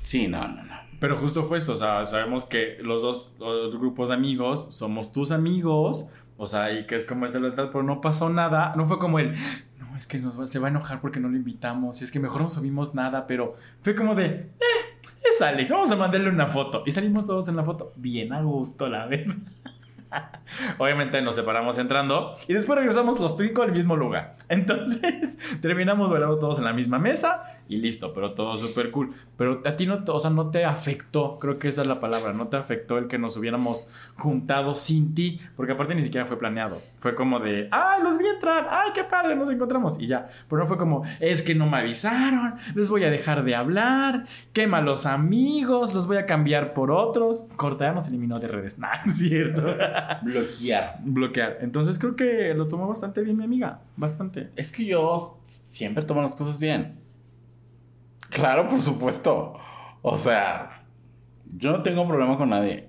[0.00, 0.74] sí, no, no, no.
[1.00, 4.68] Pero justo fue esto, o sea, sabemos que los dos, los dos grupos de amigos
[4.70, 6.06] somos tus amigos,
[6.38, 9.18] o sea, y que es como este lealtad, pero no pasó nada, no fue como
[9.18, 9.32] el,
[9.78, 12.10] no, es que nos va- se va a enojar porque no lo invitamos, y es
[12.12, 14.50] que mejor no subimos nada, pero fue como de, eh,
[15.30, 18.40] es Alex, vamos a mandarle una foto, y salimos todos en la foto, bien a
[18.40, 19.34] gusto, la verdad.
[20.78, 24.36] Obviamente nos separamos entrando y después regresamos los cinco al mismo lugar.
[24.48, 29.12] Entonces terminamos bailando todos en la misma mesa y listo, pero todo súper cool.
[29.36, 31.98] Pero a ti no, te- o sea, no te afectó, creo que esa es la
[31.98, 36.26] palabra, no te afectó el que nos hubiéramos juntado sin ti, porque aparte ni siquiera
[36.26, 36.80] fue planeado.
[36.98, 40.28] Fue como de, ay, los vi entrar, ay, qué padre, nos encontramos y ya.
[40.48, 44.26] Pero no fue como, es que no me avisaron, les voy a dejar de hablar,
[44.52, 47.44] qué malos amigos, los voy a cambiar por otros.
[47.56, 48.78] Corta, ya nos eliminó de redes.
[48.78, 49.62] No es cierto.
[50.22, 50.98] Bloquear.
[51.02, 51.58] bloquear.
[51.60, 53.80] Entonces creo que lo tomó bastante bien mi amiga.
[53.96, 54.50] Bastante.
[54.56, 56.98] Es que yo siempre tomo las cosas bien.
[58.34, 59.58] Claro, por supuesto.
[60.02, 60.82] O sea,
[61.56, 62.88] yo no tengo problema con nadie.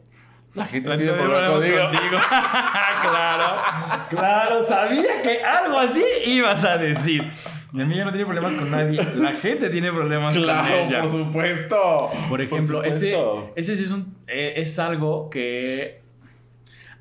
[0.54, 1.78] La gente tiene problema conmigo.
[1.90, 2.18] contigo.
[3.02, 3.62] claro,
[4.10, 4.64] claro.
[4.64, 7.32] Sabía que algo así ibas a decir.
[7.74, 9.02] Mi amiga no tiene problemas con nadie.
[9.16, 11.02] La gente tiene problemas con Claro, ella.
[11.02, 12.12] por supuesto.
[12.30, 13.54] Por ejemplo, ese, supuesto.
[13.58, 16.02] ese sí es, un, eh, es algo que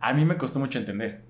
[0.00, 1.22] a mí me costó mucho entender.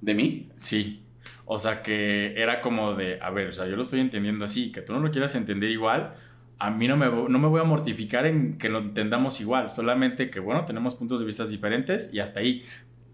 [0.00, 0.48] ¿De mí?
[0.56, 1.02] Sí.
[1.48, 4.72] O sea, que era como de, a ver, o sea, yo lo estoy entendiendo así,
[4.72, 6.14] que tú no lo quieras entender igual,
[6.58, 10.28] a mí no me, no me voy a mortificar en que lo entendamos igual, solamente
[10.28, 12.64] que, bueno, tenemos puntos de vista diferentes y hasta ahí.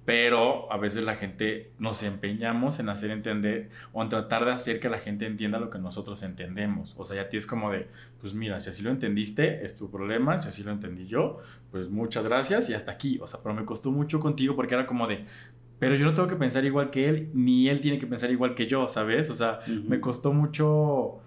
[0.04, 4.80] Pero a veces la gente nos empeñamos en hacer entender o en tratar de hacer
[4.80, 6.96] que la gente entienda lo que nosotros entendemos.
[6.98, 7.86] O sea, ya a ti es como de,
[8.20, 11.38] pues mira, si así lo entendiste, es tu problema, si así lo entendí yo,
[11.70, 13.20] pues muchas gracias y hasta aquí.
[13.22, 15.24] O sea, pero me costó mucho contigo porque era como de,
[15.82, 18.54] pero yo no tengo que pensar igual que él, ni él tiene que pensar igual
[18.54, 19.28] que yo, ¿sabes?
[19.30, 21.18] O sea, me costó mucho...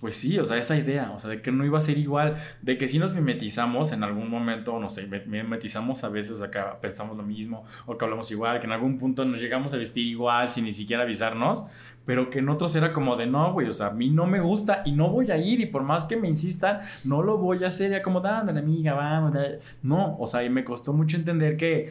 [0.00, 2.34] Pues sí, o sea, esa idea, o sea, de que no iba a ser igual,
[2.60, 6.38] de que si nos mimetizamos en algún momento, no sé, me- mimetizamos a veces, o
[6.38, 9.72] sea, que pensamos lo mismo, o que hablamos igual, que en algún punto nos llegamos
[9.74, 11.62] a vestir igual sin ni siquiera avisarnos,
[12.04, 14.40] pero que en otros era como de no, güey, o sea, a mí no me
[14.40, 17.62] gusta y no voy a ir, y por más que me insistan, no lo voy
[17.62, 19.50] a hacer, ya como, dándole, amiga, vamos, da-".
[19.84, 21.90] no, o sea, y me costó mucho entender que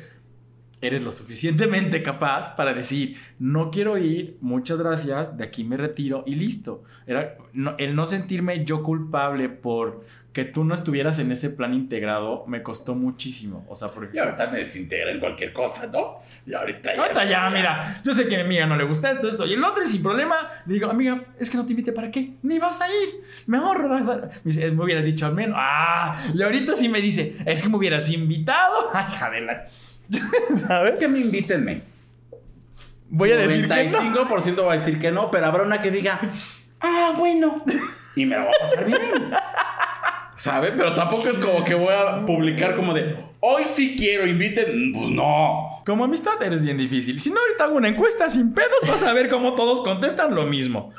[0.81, 6.23] eres lo suficientemente capaz para decir, no quiero ir, muchas gracias, de aquí me retiro
[6.25, 6.83] y listo.
[7.07, 11.73] Era no- el no sentirme yo culpable por que tú no estuvieras en ese plan
[11.73, 13.65] integrado me costó muchísimo.
[13.67, 16.19] O sea, por Y ahorita me desintegra en cualquier cosa, ¿no?
[16.45, 17.01] Y ahorita ya.
[17.01, 19.53] Ahorita ya, mira, yo sé que a mi amiga no le gusta esto, esto y
[19.53, 20.49] el otro y sin problema.
[20.65, 22.31] Le digo, amiga, es que no te invité, ¿para qué?
[22.43, 23.21] Ni vas a ir.
[23.45, 23.89] Me ahorro.
[23.89, 25.57] Me dice, me hubieras dicho al menos.
[25.59, 28.89] Ah, y ahorita sí me dice, es que me hubieras invitado.
[28.93, 29.67] Ay, la...
[30.67, 30.93] ¿Sabes?
[30.93, 31.81] Es que me invítenme.
[33.09, 33.99] Voy a decir que no.
[33.99, 36.19] 95% va a decir que no, pero habrá una que diga,
[36.79, 37.63] ah, bueno.
[38.15, 39.01] Y me lo va a pasar bien.
[40.37, 40.71] ¿Sabe?
[40.71, 44.91] Pero tampoco es como que voy a publicar como de, hoy sí quiero, inviten.
[44.93, 45.81] Pues no.
[45.85, 47.19] Como amistad eres bien difícil.
[47.19, 50.45] Si no, ahorita hago una encuesta sin pedos, vas a ver cómo todos contestan lo
[50.45, 50.93] mismo.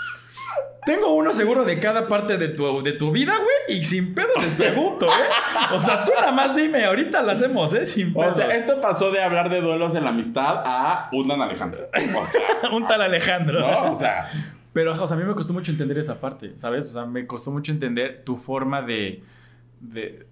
[0.85, 4.43] Tengo uno seguro de cada parte de tu, de tu vida, güey, y sin pedos
[4.43, 5.75] les pregunto, ¿eh?
[5.75, 7.87] O sea, tú nada más dime, ahorita lo hacemos, ¿eh?
[7.87, 8.35] Sin O pedos.
[8.37, 11.89] sea, esto pasó de hablar de duelos en la amistad a un Dan Alejandro.
[12.19, 13.61] O sea, Un tal Alejandro.
[13.61, 13.93] ¿no?
[13.93, 14.27] O sea,
[14.73, 16.89] Pero, o sea, a mí me costó mucho entender esa parte, ¿sabes?
[16.89, 19.23] O sea, me costó mucho entender tu forma de...
[19.81, 20.27] de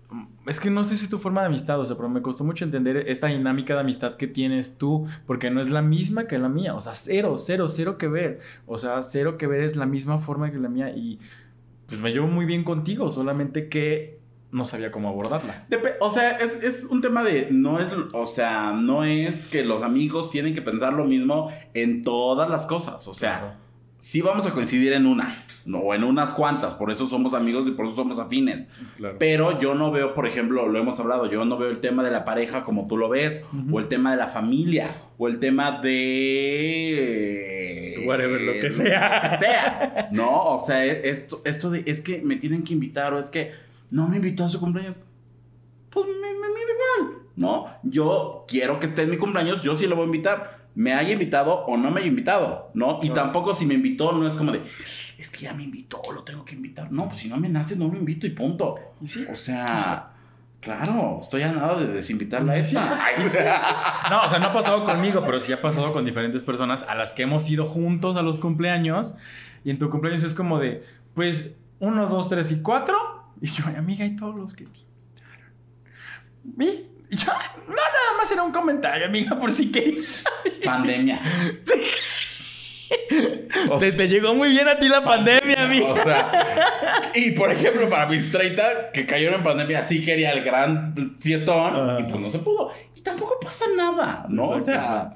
[0.46, 2.64] es que no sé si tu forma de amistad, o sea, pero me costó mucho
[2.64, 6.48] entender esta dinámica de amistad que tienes tú, porque no es la misma que la
[6.48, 9.86] mía, o sea, cero, cero, cero que ver, o sea, cero que ver es la
[9.86, 11.18] misma forma que la mía y
[11.86, 14.18] pues me llevo muy bien contigo, solamente que
[14.52, 15.66] no sabía cómo abordarla.
[15.70, 19.64] Dep- o sea, es, es un tema de, no es, o sea, no es que
[19.64, 23.06] los amigos tienen que pensar lo mismo en todas las cosas.
[23.06, 23.54] O sea, Claro.
[24.00, 27.68] sí vamos a coincidir en una, no, o en unas cuantas, por eso somos amigos
[27.68, 28.66] y por eso somos afines.
[28.96, 29.14] Claro.
[29.20, 32.10] Pero yo no veo, por ejemplo, lo hemos hablado, yo no veo el tema de
[32.10, 35.80] la pareja como tú lo ves, o el tema de la familia, o el tema
[35.80, 37.14] de...
[38.04, 39.22] Whatever, lo que sea.
[39.22, 40.08] Lo que sea.
[40.10, 43.52] No, o sea, esto, esto de, es que me tienen que invitar, o es que
[43.92, 44.96] no me invitó a su cumpleaños.
[45.90, 47.68] Pues me, me, me da igual, ¿no?
[47.84, 50.59] Yo quiero que esté en mi cumpleaños, yo sí lo voy a invitar.
[50.74, 53.00] Me haya invitado o no me haya invitado, ¿no?
[53.02, 54.62] Y tampoco si me invitó, no es como de,
[55.18, 56.90] es que ya me invitó, lo tengo que invitar.
[56.92, 58.76] No, pues si no me nace, no lo invito y punto.
[59.04, 59.26] Sí.
[59.30, 60.12] O sea,
[60.60, 63.02] Claro, estoy a nada de desinvitarla a sea,
[64.10, 66.94] No, o sea, no ha pasado conmigo, pero sí ha pasado con diferentes personas a
[66.94, 69.14] las que hemos ido juntos a los cumpleaños.
[69.64, 72.96] Y en tu cumpleaños es como de, pues, uno, dos, tres y cuatro.
[73.40, 75.48] Y yo, "Ay, amiga, y todos los que te invitaron.
[76.58, 77.32] Y yo,
[77.68, 80.24] no, nada más era un comentario, amiga, por si querías.
[80.64, 81.20] pandemia.
[83.70, 86.04] O Te, te llegó muy bien a ti la pandemia, O amiga.
[86.04, 91.16] sea, y por ejemplo, para mis 30 que cayeron en pandemia, sí quería el gran
[91.18, 92.72] fiestón y pues no se pudo.
[92.96, 94.48] Y tampoco pasa nada, ¿no?
[94.50, 95.10] o sea,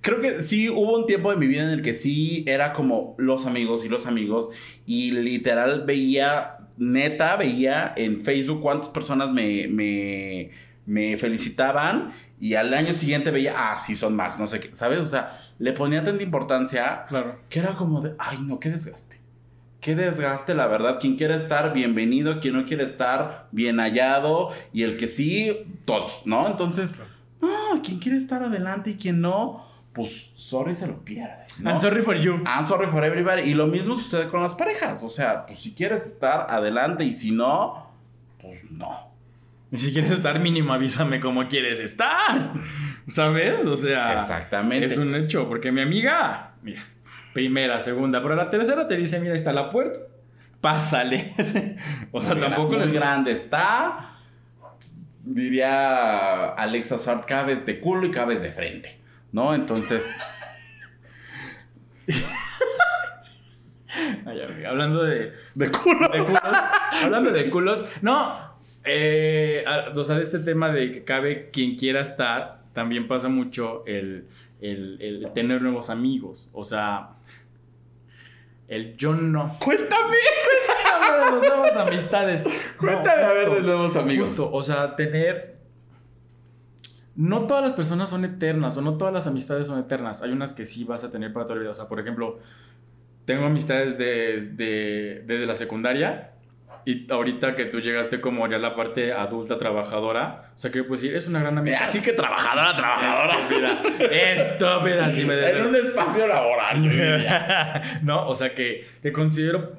[0.00, 3.14] creo que sí hubo un tiempo de mi vida en el que sí era como
[3.18, 4.48] los amigos y los amigos
[4.86, 10.50] y literal veía, neta, veía en Facebook cuántas personas me, me,
[10.86, 15.00] me felicitaban y al año siguiente veía, ah, sí son más, no sé qué, ¿sabes?
[15.00, 17.40] O sea, le ponía tanta importancia Claro.
[17.48, 19.20] que era como de, ay, no, qué desgaste.
[19.80, 20.98] Qué desgaste, la verdad.
[21.00, 22.40] Quien quiere estar, bienvenido.
[22.40, 24.50] Quien no quiere estar, bien hallado.
[24.72, 26.48] Y el que sí, todos, ¿no?
[26.48, 26.94] Entonces,
[27.40, 31.44] no, quien quiere estar adelante y quien no, pues, sorry, se lo pierde.
[31.60, 31.70] ¿no?
[31.70, 32.42] I'm sorry for you.
[32.46, 33.42] I'm sorry for everybody.
[33.42, 35.04] Y lo mismo sucede con las parejas.
[35.04, 37.86] O sea, pues si quieres estar adelante y si no,
[38.40, 39.14] pues no.
[39.72, 42.52] Y si quieres estar mínimo, avísame cómo quieres estar.
[43.06, 43.66] ¿Sabes?
[43.66, 44.86] O sea, Exactamente.
[44.86, 45.48] es un hecho.
[45.48, 46.82] Porque mi amiga, mira,
[47.32, 49.98] primera, segunda, pero la tercera te dice, mira, ahí está la puerta.
[50.60, 51.32] Pásale.
[52.12, 54.12] o sea, tampoco muy les grande está.
[55.24, 59.00] Diría Alexa Sart, cabes de culo y cabes de frente.
[59.32, 59.54] ¿No?
[59.54, 60.08] Entonces,
[64.26, 66.08] Ay, amiga, hablando de, de culo.
[66.08, 66.40] de culos.
[67.02, 67.84] hablando de culos.
[68.02, 68.45] No.
[68.86, 73.84] Eh, o sea, de este tema de que cabe quien quiera estar, también pasa mucho
[73.86, 74.26] el,
[74.60, 76.48] el- el tener nuevos amigos.
[76.52, 77.10] O sea,
[78.68, 79.54] el yo no.
[79.64, 80.16] Cuéntame.
[80.94, 82.44] Hablo de las nuevas amistades.
[82.78, 84.28] Cuéntame No, a ver de nuevos amigos.
[84.28, 85.56] Justo, o sea, tener.
[87.14, 90.20] No todas las personas son eternas o no todas las amistades son eternas.
[90.22, 91.70] Hay unas que sí vas a tener para toda la vida.
[91.70, 92.38] O sea, por ejemplo,
[93.24, 96.32] tengo amistades desde, desde la secundaria
[96.88, 101.02] y ahorita que tú llegaste como ya la parte adulta trabajadora, o sea, que pues
[101.02, 101.82] decir, es una gran amistad.
[101.82, 103.34] Así que trabajadora, trabajadora.
[103.50, 107.82] Mira, así me En un espacio laboral, yo diría.
[108.04, 109.72] no, o sea que, que considero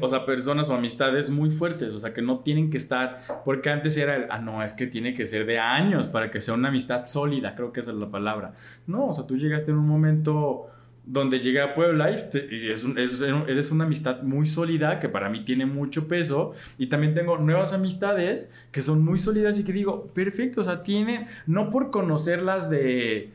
[0.00, 3.68] o sea, personas o amistades muy fuertes, o sea que no tienen que estar, porque
[3.68, 6.54] antes era el, ah, no, es que tiene que ser de años para que sea
[6.54, 8.52] una amistad sólida, creo que esa es la palabra.
[8.86, 10.68] No, o sea, tú llegaste en un momento
[11.04, 15.44] donde llegué a Puebla y, es es- eres una amistad muy sólida que para mí
[15.44, 20.06] tiene mucho peso y también tengo nuevas amistades que son muy sólidas y que digo,
[20.14, 23.30] perfecto, o sea, tienen, no por conocerlas de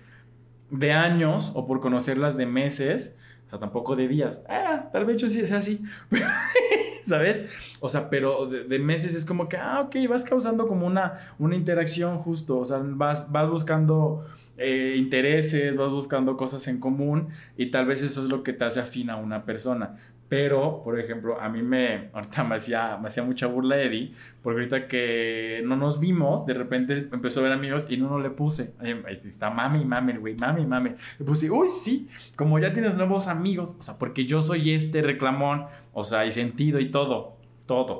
[0.70, 3.16] de años o por conocerlas de meses,
[3.48, 4.42] o sea, tampoco de días.
[4.50, 5.82] Ah, tal vez yo sí sea así.
[7.06, 7.78] ¿Sabes?
[7.80, 11.14] O sea, pero de, de meses es como que, ah, ok, vas causando como una,
[11.40, 14.26] una interacción justo, o sea, vas, vas buscando
[14.58, 18.66] eh, intereses, vas buscando cosas en común y tal vez eso es lo que te
[18.66, 19.98] hace afín a una persona.
[20.30, 24.62] Pero, por ejemplo, a mí me, ahorita me hacía, me hacía mucha burla Eddie, porque
[24.62, 28.30] ahorita que no nos vimos, de repente empezó a ver amigos y no, no le
[28.30, 28.74] puse.
[29.08, 30.92] Está mami, mami, güey, mami, mami.
[31.20, 35.02] Le puse, uy, sí, como ya tienes nuevos amigos, o sea, porque yo soy este
[35.02, 37.94] reclamón, o sea, y sentido y todo, todo.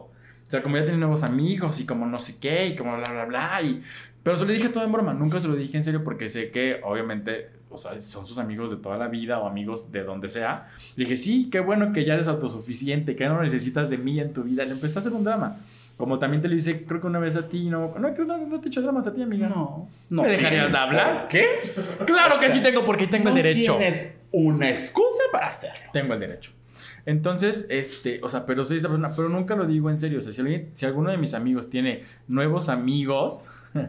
[0.48, 3.12] O sea, como ya tienes nuevos amigos y como no sé qué, y como bla,
[3.12, 3.62] bla, bla.
[3.62, 3.84] Y...
[4.28, 6.52] Pero se lo dije todo en broma, nunca se lo dije en serio porque sé
[6.52, 10.28] que obviamente, o sea, son sus amigos de toda la vida o amigos de donde
[10.28, 10.68] sea.
[10.98, 14.34] Le dije, sí, qué bueno que ya eres autosuficiente, que no necesitas de mí en
[14.34, 14.66] tu vida.
[14.66, 15.60] Le empecé a hacer un drama.
[15.96, 18.46] Como también te lo hice, creo que una vez a ti, no, no, creo que
[18.48, 19.48] no te he hecho dramas a ti, amiga.
[19.48, 20.24] No, no.
[20.24, 21.30] ¿Me dejarías de hablar?
[21.30, 21.46] ¿Qué?
[22.06, 23.78] Claro que sí tengo, porque tengo el No derecho.
[23.78, 25.90] Tienes una excusa para hacerlo.
[25.94, 26.52] Tengo el derecho.
[27.08, 30.20] Entonces, este, o sea, pero soy esta persona, pero nunca lo digo en serio.
[30.20, 33.46] O sea, si, alguien- si alguno de mis amigos tiene nuevos amigos,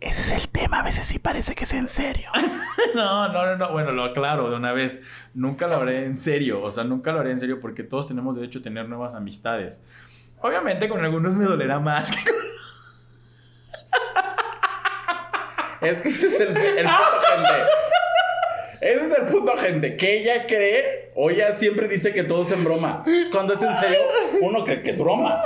[0.00, 2.30] Ese es el tema, a veces sí parece que es en serio.
[2.94, 4.98] no, no, no, no, bueno, lo aclaro de una vez.
[5.34, 8.34] Nunca lo haré en serio, o sea, nunca lo haré en serio porque todos tenemos
[8.34, 9.82] derecho a tener nuevas amistades.
[10.40, 12.40] Obviamente con algunos me dolerá más que con
[15.82, 17.50] Es que ese es el, el punto, gente.
[18.80, 19.96] Ese es el punto, gente.
[19.96, 23.04] Que ella cree, o ella siempre dice que todo es en broma.
[23.30, 23.98] Cuando es en serio,
[24.40, 25.42] uno cree que es broma.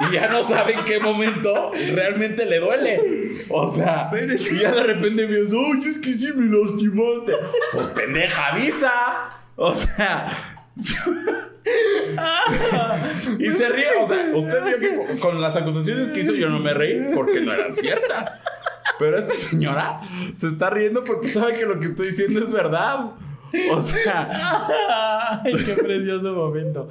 [0.00, 3.00] Y ya no sabe en qué momento realmente le duele.
[3.48, 7.32] O sea, y ya de repente me dice, oye, es que sí me lastimaste.
[7.74, 9.30] Pues pendeja, avisa.
[9.54, 10.26] O sea.
[13.38, 13.86] y se ríe.
[14.02, 17.40] O sea, usted vio que con las acusaciones que hizo yo no me reí porque
[17.40, 18.40] no eran ciertas.
[18.98, 20.00] Pero esta señora
[20.34, 23.12] se está riendo porque sabe que lo que estoy diciendo es verdad.
[23.70, 26.88] O sea, Ay, qué precioso momento.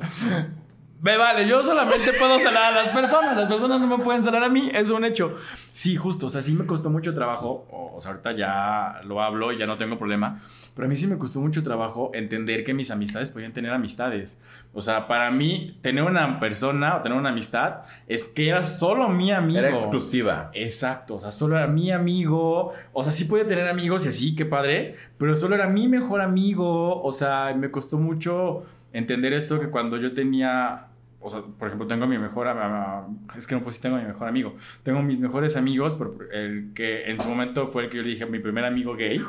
[1.03, 4.41] Me vale, yo solamente puedo sanar a las personas, las personas no me pueden sanar
[4.41, 5.35] a mí, es un hecho.
[5.73, 9.51] Sí, justo, o sea, sí me costó mucho trabajo, o sea, ahorita ya lo hablo
[9.51, 10.41] y ya no tengo problema,
[10.73, 14.41] pero a mí sí me costó mucho trabajo entender que mis amistades podían tener amistades.
[14.71, 19.09] O sea, para mí, tener una persona o tener una amistad es que era solo
[19.09, 19.59] mi amigo.
[19.59, 20.51] Era exclusiva.
[20.53, 24.35] Exacto, o sea, solo era mi amigo, o sea, sí podía tener amigos y así,
[24.37, 28.63] qué padre, pero solo era mi mejor amigo, o sea, me costó mucho
[28.93, 30.87] entender esto que cuando yo tenía
[31.23, 32.47] o sea, por ejemplo, tengo mi mejor,
[33.37, 35.97] es que no pues sí tengo mi mejor amigo, tengo mis mejores amigos,
[36.31, 39.21] el que en su momento fue el que yo le dije, mi primer amigo gay,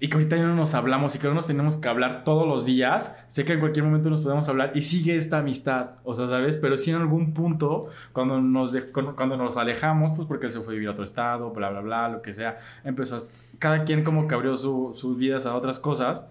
[0.00, 2.46] y que ahorita ya no nos hablamos y que no nos tenemos que hablar todos
[2.46, 6.14] los días, sé que en cualquier momento nos podemos hablar y sigue esta amistad, o
[6.14, 6.56] sea, ¿sabes?
[6.56, 10.74] Pero sí en algún punto, cuando nos, cuando nos alejamos, pues porque se fue a
[10.74, 13.20] vivir a otro estado, bla, bla, bla, lo que sea, empezó, a,
[13.58, 16.28] cada quien como que abrió sus vidas a otras cosas,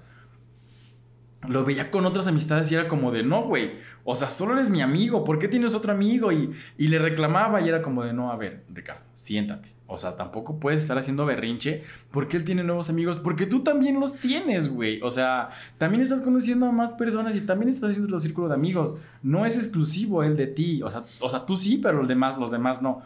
[1.47, 3.71] lo veía con otras amistades y era como de, no, güey,
[4.03, 6.31] o sea, solo eres mi amigo, ¿por qué tienes otro amigo?
[6.31, 9.77] Y, y le reclamaba y era como de, no, a ver, Ricardo, siéntate.
[9.89, 13.99] O sea, tampoco puedes estar haciendo berrinche porque él tiene nuevos amigos, porque tú también
[13.99, 15.01] los tienes, güey.
[15.01, 18.55] O sea, también estás conociendo a más personas y también estás haciendo tu círculo de
[18.55, 18.97] amigos.
[19.23, 20.81] No es exclusivo el de ti.
[20.83, 23.01] O sea, o sea tú sí, pero los demás, los demás no.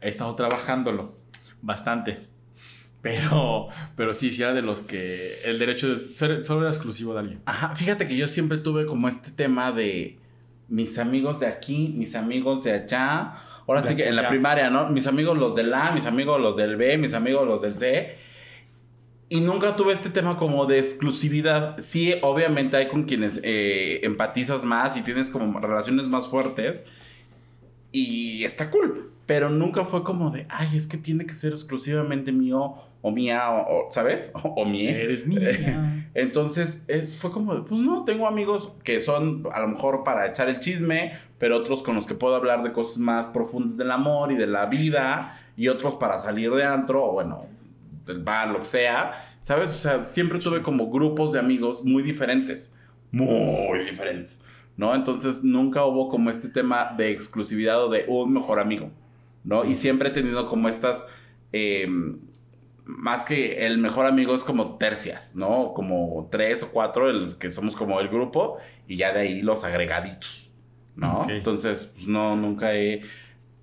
[0.00, 1.16] He estado trabajándolo
[1.60, 2.18] bastante.
[3.06, 7.20] Pero, pero sí, sí era de los que el derecho de solo era exclusivo de
[7.20, 7.40] alguien.
[7.44, 10.18] Ajá, fíjate que yo siempre tuve como este tema de
[10.66, 13.34] mis amigos de aquí, mis amigos de allá.
[13.68, 14.88] Ahora sí que en la primaria, ¿no?
[14.88, 18.16] Mis amigos los del A, mis amigos los del B, mis amigos los del C.
[19.28, 21.78] Y nunca tuve este tema como de exclusividad.
[21.78, 26.82] Sí, obviamente hay con quienes eh, empatizas más y tienes como relaciones más fuertes.
[27.92, 29.12] Y está cool.
[29.26, 33.50] Pero nunca fue como de, ay, es que tiene que ser exclusivamente mío o mía,
[33.50, 34.32] o, ¿sabes?
[34.42, 36.08] O, o Eres mía.
[36.14, 40.48] Entonces eh, fue como, pues no, tengo amigos que son a lo mejor para echar
[40.48, 44.32] el chisme, pero otros con los que puedo hablar de cosas más profundas del amor
[44.32, 47.46] y de la vida, y otros para salir de antro, o bueno,
[48.06, 49.70] del bar, lo que sea, ¿sabes?
[49.70, 52.72] O sea, siempre tuve como grupos de amigos muy diferentes,
[53.12, 54.42] muy diferentes,
[54.76, 54.94] ¿no?
[54.94, 58.90] Entonces nunca hubo como este tema de exclusividad o de un mejor amigo,
[59.44, 59.64] ¿no?
[59.64, 61.06] Y siempre he tenido como estas...
[61.52, 61.88] Eh,
[62.86, 65.74] más que el mejor amigo es como tercias, ¿no?
[65.74, 69.64] Como tres o cuatro, el, que somos como el grupo, y ya de ahí los
[69.64, 70.50] agregaditos,
[70.94, 71.26] ¿no?
[71.28, 73.02] Entonces, pues no, nunca he.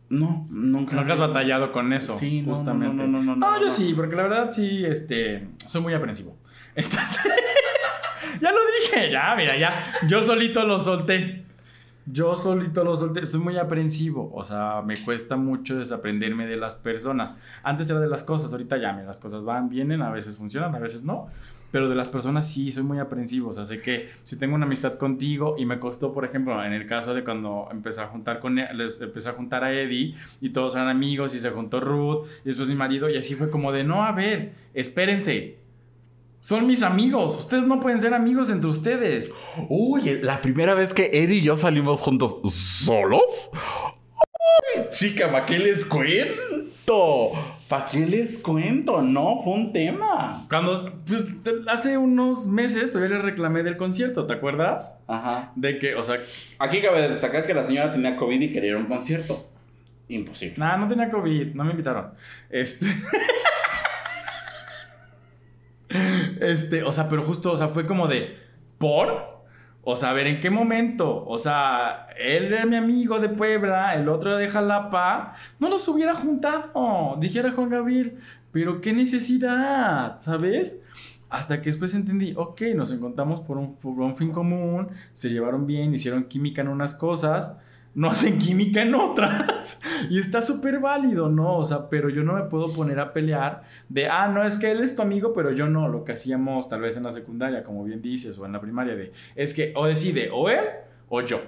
[0.10, 0.98] No, nunca.
[0.98, 2.18] Nunca has batallado con eso.
[2.18, 2.96] Sí, justamente.
[2.96, 3.52] No, no, no, no.
[3.52, 5.48] No, yo sí, porque la verdad sí, este.
[5.66, 6.38] Soy muy aprensivo.
[6.76, 7.32] Entonces.
[8.42, 9.84] ya lo dije, ya, mira, ya.
[10.06, 11.46] Yo solito lo solté.
[12.06, 16.76] Yo solito lo solté, estoy muy aprensivo, o sea, me cuesta mucho desaprenderme de las
[16.76, 17.34] personas.
[17.64, 20.76] Antes era de las cosas, ahorita ya, me, las cosas van, vienen, a veces funcionan,
[20.76, 21.28] a veces no.
[21.72, 23.50] Pero de las personas sí, soy muy aprensivo.
[23.50, 26.72] O sea, sé que si tengo una amistad contigo y me costó, por ejemplo, en
[26.72, 28.68] el caso de cuando empecé a juntar con e,
[29.02, 32.70] empecé a juntar a Eddie y todos eran amigos y se juntó Ruth y después
[32.70, 35.63] mi marido y así fue como de, no, a ver, espérense,
[36.44, 37.38] son mis amigos.
[37.40, 39.34] Ustedes no pueden ser amigos entre ustedes.
[39.70, 43.50] Uy, la primera vez que Eddie y yo salimos juntos solos.
[44.76, 47.32] Ay, chica, ¿para qué les cuento?
[47.70, 49.02] ¿Para qué les cuento?
[49.02, 50.46] No, fue un tema.
[50.50, 51.24] Cuando, pues,
[51.70, 55.00] hace unos meses todavía le reclamé del concierto, ¿te acuerdas?
[55.08, 55.54] Ajá.
[55.56, 56.20] De que, o sea...
[56.60, 59.50] Aquí cabe destacar que la señora tenía COVID y quería ir a un concierto.
[60.10, 60.56] Imposible.
[60.58, 62.12] Nah, no tenía COVID, no me invitaron.
[62.50, 62.86] Este...
[66.44, 68.38] Este, o sea, pero justo, o sea, fue como de,
[68.78, 69.34] ¿por?
[69.82, 71.26] O sea, a ver, ¿en qué momento?
[71.26, 76.14] O sea, él era mi amigo de Puebla, el otro de Jalapa, no los hubiera
[76.14, 78.18] juntado, dijera Juan Gabriel,
[78.52, 80.82] pero qué necesidad, ¿sabes?
[81.30, 85.66] Hasta que después entendí, ok, nos encontramos por un, por un fin común, se llevaron
[85.66, 87.56] bien, hicieron química en unas cosas,
[87.96, 89.80] no hacen química en otras.
[90.10, 91.58] y está súper válido, ¿no?
[91.58, 94.72] O sea, pero yo no me puedo poner a pelear de, ah, no, es que
[94.72, 95.88] él es tu amigo, pero yo no.
[95.88, 98.96] Lo que hacíamos tal vez en la secundaria, como bien dices, o en la primaria,
[98.96, 100.66] de, es que o decide o él
[101.10, 101.42] o yo.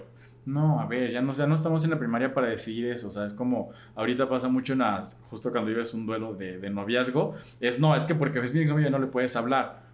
[0.45, 3.07] No, a ver, ya no, ya no estamos en la primaria para decidir eso.
[3.07, 6.59] O sea, es como ahorita pasa mucho en las, justo cuando vives un duelo de,
[6.59, 9.85] de noviazgo, es no, es que porque ves mi exnovio no le puedes hablar.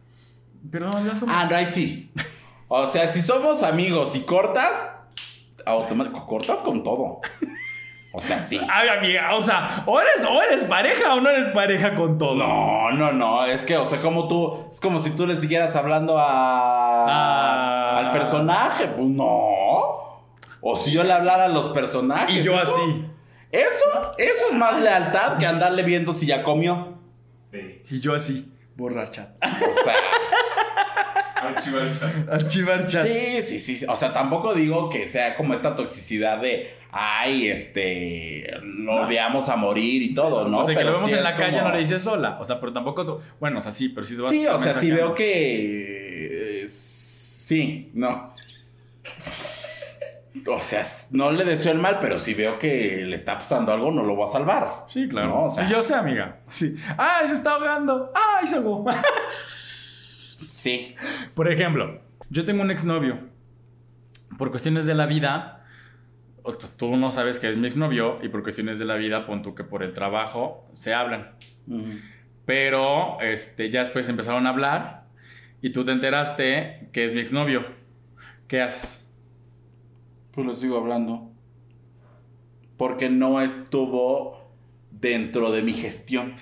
[0.70, 1.34] Pero no, ya somos.
[1.38, 2.12] Ah, no, ahí sí.
[2.68, 4.78] O sea, si somos amigos y cortas,
[5.66, 7.22] automático, cortas con todo.
[8.14, 8.60] O sea, sí.
[8.72, 12.36] Ay, amiga, o sea, o eres, o eres pareja o no eres pareja con todo.
[12.36, 13.46] No, no, no.
[13.46, 14.68] Es que, o sea, como tú.
[14.72, 17.06] Es como si tú le siguieras hablando a.
[17.08, 18.00] Ah.
[18.00, 18.88] al personaje.
[18.88, 19.28] Pues no.
[20.64, 22.36] O si yo le hablara a los personajes.
[22.36, 23.06] Y yo eso- así.
[23.52, 26.98] Eso, eso es más lealtad que andarle viendo si ya comió.
[27.90, 29.34] Y yo así, borracha.
[29.42, 29.94] O sea.
[31.42, 32.30] Archivar chat.
[32.34, 33.08] Archivar chat.
[33.08, 33.86] Sí, sí, sí.
[33.88, 39.56] O sea, tampoco digo que sea como esta toxicidad de, ay, este, lo odiamos a
[39.56, 40.60] morir y todo, ¿no?
[40.60, 42.38] O sea, que Pero lo vemos sí en la calle como- no le dices sola.
[42.40, 43.20] O sea, pero tampoco tú.
[43.40, 46.62] Bueno, o sea, sí, pero si tú vas Sí, o sea, si veo que...
[46.64, 48.32] eh, sí, no.
[50.48, 53.92] O sea, no le deseo el mal, pero si veo que le está pasando algo,
[53.92, 54.70] no lo voy a salvar.
[54.88, 55.28] Sí, claro.
[55.28, 56.38] No, o sea- Y yo sé, amiga.
[56.50, 56.76] Sí.
[56.98, 58.12] ¡Ay, se está ahogando!
[58.16, 58.86] ¡Ay, se ahogó!
[60.48, 60.96] Sí.
[61.36, 63.20] Por ejemplo, yo tengo un exnovio.
[64.38, 65.66] Por cuestiones de la vida,
[66.78, 69.54] tú- no sabes que es mi exnovio, y por cuestiones de la vida, pon tú
[69.56, 71.32] que por el trabajo se hablan.
[72.46, 75.06] Pero este, ya después empezaron a hablar
[75.62, 77.66] y tú te enteraste que es mi exnovio.
[78.48, 79.10] ¿Qué haces?
[80.34, 81.32] Pues lo sigo hablando.
[82.78, 84.52] Porque no estuvo
[84.90, 86.34] dentro de mi gestión.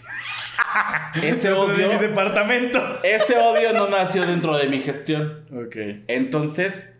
[1.24, 2.80] Ese odio, departamento.
[3.03, 5.45] ese odio no nació dentro de mi gestión.
[5.51, 5.76] Ok.
[6.07, 6.91] Entonces,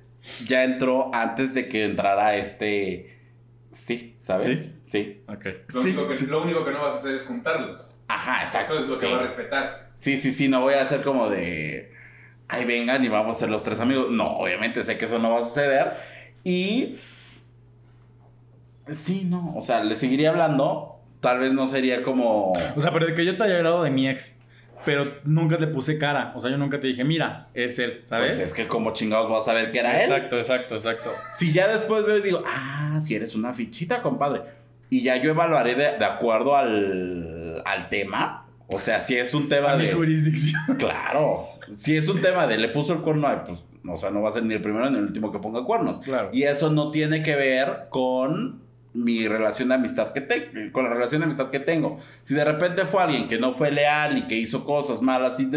[0.46, 3.18] ya entró antes de que entrara este.
[3.72, 4.46] Sí, ¿sabes?
[4.46, 4.76] ¿Sí?
[4.82, 5.22] Sí.
[5.28, 5.46] Ok.
[5.74, 6.26] Lo, Sí, único que, sí.
[6.26, 7.92] lo único que no vas a hacer es juntarlos.
[8.08, 8.74] Ajá, exacto.
[8.74, 9.06] Eso es lo sí.
[9.06, 9.90] que va a respetar.
[9.96, 11.94] Sí, sí, sí, no voy a hacer como de.
[12.48, 14.08] Ay, vengan y vamos a ser los tres amigos.
[14.10, 15.94] No, obviamente sé que eso no va a suceder.
[16.44, 16.96] Y.
[18.92, 19.54] Sí, no.
[19.56, 20.99] O sea, le seguiría hablando.
[21.20, 22.54] Tal vez no sería como.
[22.76, 24.36] O sea, pero de que yo te haya hablado de mi ex,
[24.86, 26.32] pero nunca le puse cara.
[26.36, 28.36] O sea, yo nunca te dije, mira, es él, ¿sabes?
[28.36, 30.12] Pues es que como chingados vas a saber que era él.
[30.12, 31.12] Exacto, exacto, exacto.
[31.30, 34.42] Si ya después veo y digo, ah, si eres una fichita, compadre.
[34.90, 38.46] Y ya yo evaluaré de, de acuerdo al, al tema.
[38.72, 39.94] O sea, si es un tema A mi de.
[39.94, 40.62] jurisdicción.
[40.78, 41.50] Claro.
[41.72, 44.30] Si es un tema de le puso el cuerno, ay, pues, o sea, no va
[44.30, 46.00] a ser ni el primero ni el último que ponga cuernos.
[46.00, 46.30] Claro.
[46.34, 48.62] Y eso no tiene que ver con
[48.94, 52.00] mi relación de amistad que tengo, con la relación de amistad que tengo.
[52.24, 55.50] Si de repente fue alguien que no fue leal y que hizo cosas malas, y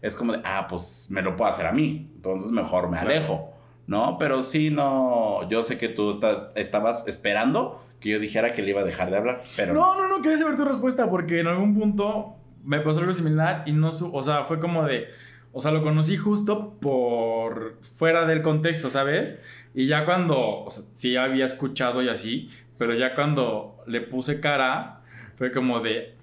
[0.00, 2.10] es como de, ah, pues me lo puede hacer a mí.
[2.16, 3.52] Entonces mejor me alejo.
[3.86, 4.18] ¿No?
[4.18, 5.48] Pero sí, no.
[5.48, 9.10] Yo sé que tú estás, estabas esperando que yo dijera que le iba a dejar
[9.10, 9.42] de hablar.
[9.56, 13.12] Pero No, no, no, quería saber tu respuesta porque en algún punto me pasó algo
[13.12, 15.06] similar y no su, o sea, fue como de,
[15.52, 19.40] o sea, lo conocí justo por fuera del contexto, ¿sabes?
[19.74, 24.40] Y ya cuando, o sea, sí había escuchado y así, pero ya cuando le puse
[24.40, 25.00] cara,
[25.36, 26.14] fue como de,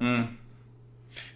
[0.00, 0.22] mm,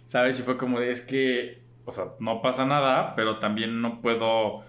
[0.05, 0.39] ¿sabes?
[0.39, 4.63] Y fue como de, es que, o sea, no pasa nada, pero también no puedo...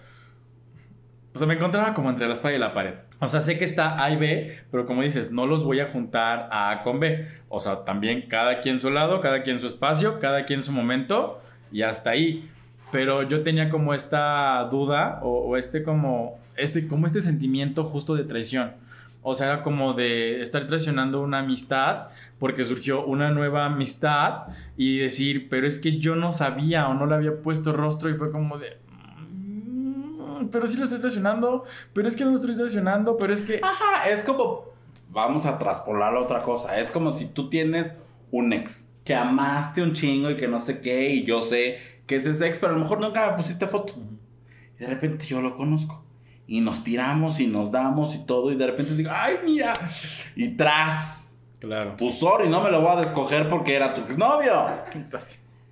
[1.34, 2.94] O sea, me encontraba como entre la espada y la pared.
[3.18, 5.90] O sea, sé que está A y B, pero como dices, no los voy a
[5.90, 7.28] juntar A con B.
[7.48, 11.40] O sea, también cada quien su lado, cada quien su espacio, cada quien su momento
[11.72, 12.50] y hasta ahí.
[12.92, 18.14] Pero yo tenía como esta duda o, o este como este como este sentimiento justo
[18.14, 18.72] de traición.
[19.28, 24.42] O sea, era como de estar traicionando una amistad porque surgió una nueva amistad
[24.76, 28.14] y decir, pero es que yo no sabía o no le había puesto rostro y
[28.14, 28.78] fue como de,
[29.28, 33.42] "Mm, pero sí lo estoy traicionando, pero es que no lo estoy traicionando, pero es
[33.42, 33.58] que...
[33.64, 34.66] Ajá, es como.
[35.10, 36.78] Vamos a traspolar a otra cosa.
[36.78, 37.94] Es como si tú tienes
[38.30, 42.14] un ex que amaste un chingo y que no sé qué, y yo sé que
[42.14, 43.94] es ese ex, pero a lo mejor nunca me pusiste foto.
[44.78, 46.05] Y de repente yo lo conozco.
[46.46, 49.72] Y nos tiramos y nos damos y todo, y de repente digo, ay, mira.
[50.36, 51.36] Y tras.
[51.58, 51.96] Claro.
[51.98, 54.66] Pues sorry, no me lo voy a descoger porque era tu exnovio.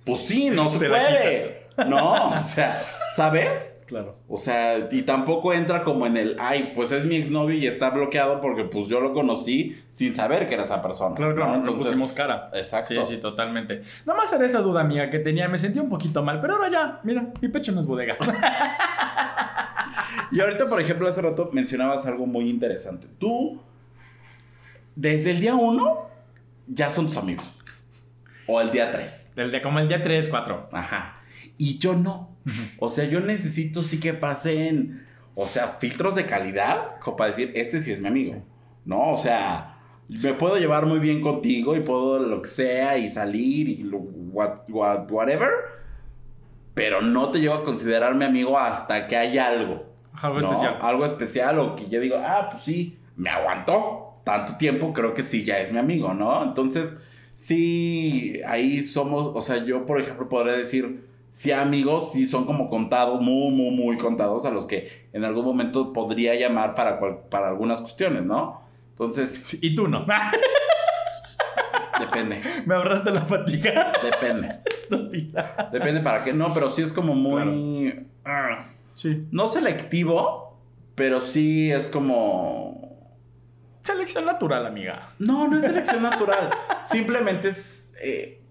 [0.03, 1.65] Pues sí, no se puede.
[1.87, 2.79] No, o sea,
[3.11, 3.83] ¿sabes?
[3.85, 4.15] Claro.
[4.29, 7.89] O sea, y tampoco entra como en el, ay, pues es mi exnovio y está
[7.89, 11.15] bloqueado porque pues yo lo conocí sin saber que era esa persona.
[11.15, 11.57] Claro, claro, ¿no?
[11.57, 12.49] Entonces, pusimos cara.
[12.53, 12.93] Exacto.
[13.03, 13.81] Sí, sí, totalmente.
[14.05, 16.71] Nada más era esa duda mía que tenía, me sentía un poquito mal, pero ahora
[16.71, 18.17] ya, mira, mi pecho no es bodega.
[20.31, 23.07] Y ahorita, por ejemplo, hace rato mencionabas algo muy interesante.
[23.19, 23.61] Tú,
[24.95, 26.07] desde el día uno,
[26.67, 27.45] ya son tus amigos.
[28.47, 29.33] O el día tres.
[29.35, 30.69] Del día, como el día 3, 4.
[30.71, 31.15] Ajá.
[31.57, 32.35] Y yo no.
[32.79, 37.51] O sea, yo necesito sí que pasen, o sea, filtros de calidad, como para decir,
[37.55, 38.43] este sí es mi amigo.
[38.85, 39.11] ¿No?
[39.11, 43.67] O sea, me puedo llevar muy bien contigo y puedo lo que sea y salir
[43.67, 45.49] y lo, what- what- whatever.
[46.75, 49.83] Pero no te llego a considerar mi amigo hasta que hay algo.
[50.13, 50.51] Algo ¿no?
[50.51, 50.77] especial.
[50.81, 55.23] Algo especial o que yo digo, ah, pues sí, me aguantó tanto tiempo, creo que
[55.23, 56.43] sí, ya es mi amigo, ¿no?
[56.43, 56.95] Entonces,
[57.35, 62.67] sí, ahí somos, o sea, yo, por ejemplo, podría decir, sí, amigos, sí son como
[62.69, 67.19] contados, muy, muy, muy contados a los que en algún momento podría llamar para, cual-
[67.29, 68.61] para algunas cuestiones, ¿no?
[68.91, 70.05] Entonces, Sí, y tú no.
[71.99, 73.93] depende, me ahorraste la fatiga.
[74.03, 74.59] depende.
[74.65, 75.69] Estúpida.
[75.71, 78.07] Depende para qué, no, pero sí es como muy...
[78.23, 79.27] ah, Sí.
[79.31, 80.59] no selectivo,
[80.95, 83.09] pero sí es como...
[83.83, 85.09] Selección natural, amiga.
[85.19, 86.49] No, no es selección natural.
[86.81, 87.93] Simplemente es.
[88.01, 88.41] eh,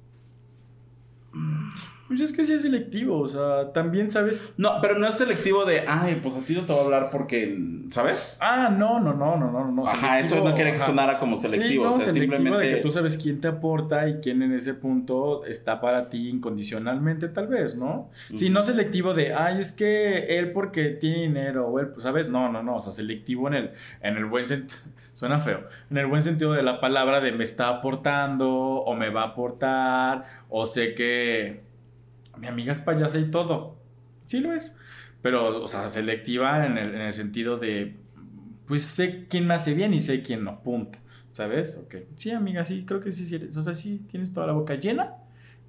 [2.14, 4.40] Pues es que sí es selectivo, o sea, también sabes.
[4.56, 7.08] No, pero no es selectivo de, ay, pues a ti no te voy a hablar
[7.10, 7.58] porque,
[7.90, 8.36] ¿sabes?
[8.38, 9.84] Ah, no, no, no, no, no, no.
[9.84, 10.86] Ajá, eso no quiere que ajá.
[10.86, 11.68] sonara como selectivo.
[11.68, 12.68] Sí, no, o sea, selectivo simplemente.
[12.68, 16.28] de que tú sabes quién te aporta y quién en ese punto está para ti
[16.28, 18.10] incondicionalmente, tal vez, ¿no?
[18.32, 22.28] Sí, no selectivo de, ay, es que él porque tiene dinero, o él, pues, ¿sabes?
[22.28, 23.70] No, no, no, o sea, selectivo en el,
[24.02, 24.78] en el buen sentido,
[25.14, 29.10] suena feo, en el buen sentido de la palabra de me está aportando, o me
[29.10, 31.73] va a aportar, o sé que
[32.38, 33.76] mi amiga es payasa y todo.
[34.26, 34.76] Sí lo es.
[35.22, 37.96] Pero, o sea, selectiva en el, en el sentido de,
[38.66, 40.98] pues sé quién me hace bien y sé quién no, punto.
[41.30, 41.80] ¿Sabes?
[41.82, 41.96] Ok.
[42.14, 43.56] Sí, amiga, sí, creo que sí, sí eres.
[43.56, 45.14] O sea, sí, tienes toda la boca llena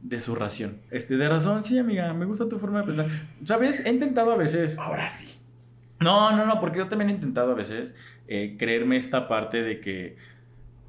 [0.01, 0.81] de su ración.
[0.91, 3.07] Este, de razón, sí, amiga, me gusta tu forma de pensar.
[3.43, 3.83] ¿Sabes?
[3.83, 4.77] He intentado a veces.
[4.77, 5.39] Ahora sí.
[5.99, 7.95] No, no, no, porque yo también he intentado a veces
[8.27, 10.17] eh, creerme esta parte de que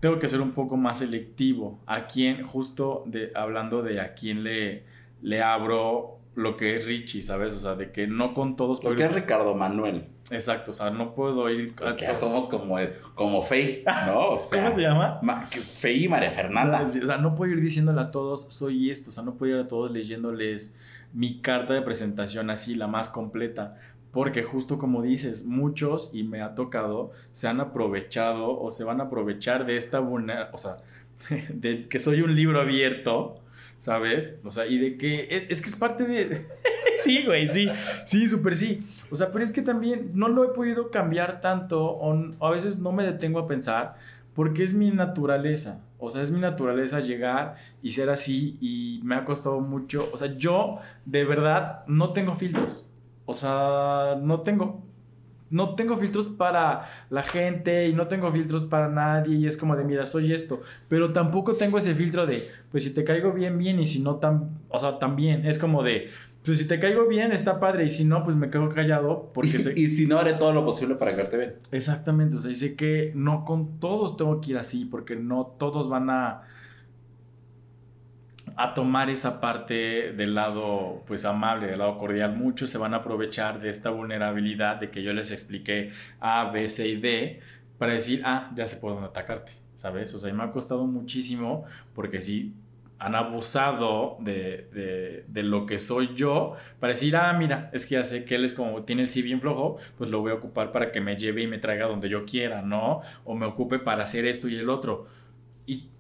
[0.01, 1.81] tengo que ser un poco más selectivo.
[1.87, 4.85] A quién, justo de, hablando de a quién le,
[5.23, 7.55] le abro lo que es Richie, ¿sabes?
[7.55, 10.07] O sea, de que no con todos Lo que es Ricardo Manuel.
[10.31, 11.73] Exacto, o sea, no puedo ir.
[11.79, 12.77] a Porque somos como,
[13.15, 14.31] como Fey, ¿no?
[14.31, 15.19] O sea, ¿Cómo se llama?
[15.23, 16.83] Ma- Fey y María Fernanda.
[16.83, 19.11] O sea, no puedo ir diciéndole a todos, soy esto.
[19.11, 20.75] O sea, no puedo ir a todos leyéndoles
[21.13, 23.79] mi carta de presentación así, la más completa.
[24.11, 29.01] Porque justo como dices, muchos, y me ha tocado, se han aprovechado o se van
[29.01, 30.49] a aprovechar de esta vulner...
[30.53, 30.79] O sea,
[31.49, 33.41] de que soy un libro abierto,
[33.79, 34.39] ¿sabes?
[34.45, 35.29] O sea, y de que...
[35.31, 36.47] Es, es que es parte de...
[37.03, 37.69] sí, güey, sí.
[38.05, 38.83] Sí, súper sí.
[39.11, 42.51] O sea, pero es que también no lo he podido cambiar tanto o, o a
[42.51, 43.95] veces no me detengo a pensar
[44.35, 45.83] porque es mi naturaleza.
[45.99, 50.05] O sea, es mi naturaleza llegar y ser así y me ha costado mucho.
[50.13, 52.89] O sea, yo de verdad no tengo filtros.
[53.25, 54.85] O sea, no tengo
[55.51, 59.77] no tengo filtros para la gente y no tengo filtros para nadie y es como
[59.77, 63.59] de, mira, soy esto, pero tampoco tengo ese filtro de, pues si te caigo bien,
[63.59, 66.11] bien y si no, tan, o sea, también, es como de,
[66.45, 69.59] pues si te caigo bien, está padre y si no, pues me quedo callado porque
[69.59, 71.55] sé, Y si no, haré todo lo posible para caerte bien.
[71.73, 75.89] Exactamente, o sea, dice que no con todos tengo que ir así, porque no todos
[75.89, 76.43] van a
[78.57, 82.35] a tomar esa parte del lado pues amable, del lado cordial.
[82.37, 86.69] Muchos se van a aprovechar de esta vulnerabilidad de que yo les expliqué A, B,
[86.69, 87.41] C y D
[87.79, 90.15] para decir, ah, ya sé por dónde atacarte, ¿sabes?
[90.15, 92.55] O sea, me ha costado muchísimo porque sí
[92.99, 97.97] han abusado de, de, de lo que soy yo para decir, ah, mira, es que
[97.97, 100.37] ya sé que él es como, tiene el sí bien flojo, pues lo voy a
[100.37, 103.03] ocupar para que me lleve y me traiga donde yo quiera, ¿no?
[103.25, 105.07] O me ocupe para hacer esto y el otro.
[105.67, 105.91] Y,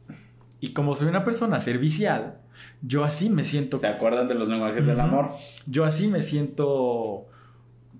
[0.60, 2.38] y como soy una persona servicial,
[2.86, 5.30] yo así me siento, ¿Se acuerdan de los lenguajes del amor?
[5.66, 7.24] yo así me siento,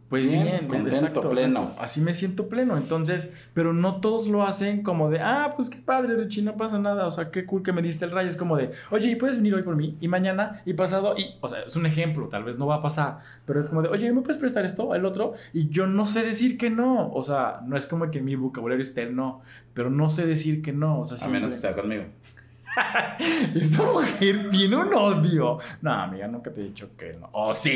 [0.09, 1.61] pues Bien, bien, contento, exacto, pleno.
[1.63, 1.83] exacto.
[1.83, 2.77] Así me siento pleno.
[2.77, 6.79] Entonces, pero no todos lo hacen como de, ah, pues qué padre, Richie, no pasa
[6.79, 7.07] nada.
[7.07, 8.29] O sea, qué cool que me diste el rayo.
[8.29, 9.97] Es como de, oye, ¿y puedes venir hoy por mí?
[10.01, 12.83] Y mañana, y pasado, y, o sea, es un ejemplo, tal vez no va a
[12.83, 15.33] pasar, pero es como de, oye, ¿me puedes prestar esto, el otro?
[15.53, 17.11] Y yo no sé decir que no.
[17.13, 19.43] O sea, no es como que mi vocabulario esté el no,
[19.75, 21.01] pero no sé decir que no.
[21.01, 22.05] O sea, A menos que siempre- sea conmigo.
[23.55, 25.59] esta mujer tiene un odio.
[25.83, 27.29] No, amiga, nunca te he dicho que no.
[27.33, 27.71] ¡Oh, sí!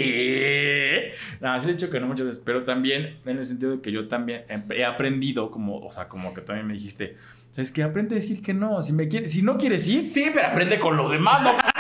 [1.41, 3.93] No, sí he dicho que no muchas veces, pero también en el sentido de que
[3.93, 7.17] yo también he aprendido, como, o sea, como que también me dijiste,
[7.51, 7.83] ¿sabes qué?
[7.83, 8.83] Aprende a decir que no.
[8.83, 11.80] Si, me quiere, si no quieres ir, Sí, pero aprende con los demás, ¿no?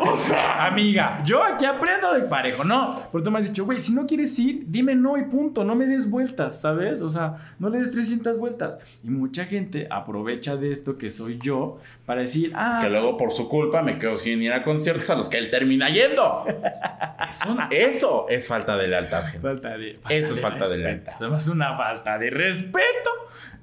[0.00, 3.02] O sea, amiga, yo aquí aprendo de parejo, no.
[3.10, 5.74] Pero tú me has dicho, güey, si no quieres ir, dime no y punto, no
[5.74, 7.00] me des vueltas, ¿sabes?
[7.00, 8.78] O sea, no le des 300 vueltas.
[9.04, 13.32] Y mucha gente aprovecha de esto que soy yo para decir, ah, que luego por
[13.32, 16.44] su culpa me quedo sin ir a conciertos a los que él termina yendo.
[17.28, 19.40] Eso, eso es falta de lealtad, gente.
[19.40, 21.12] Falta de, Eso es falta de lealtad.
[21.12, 23.10] Eso es una falta de respeto.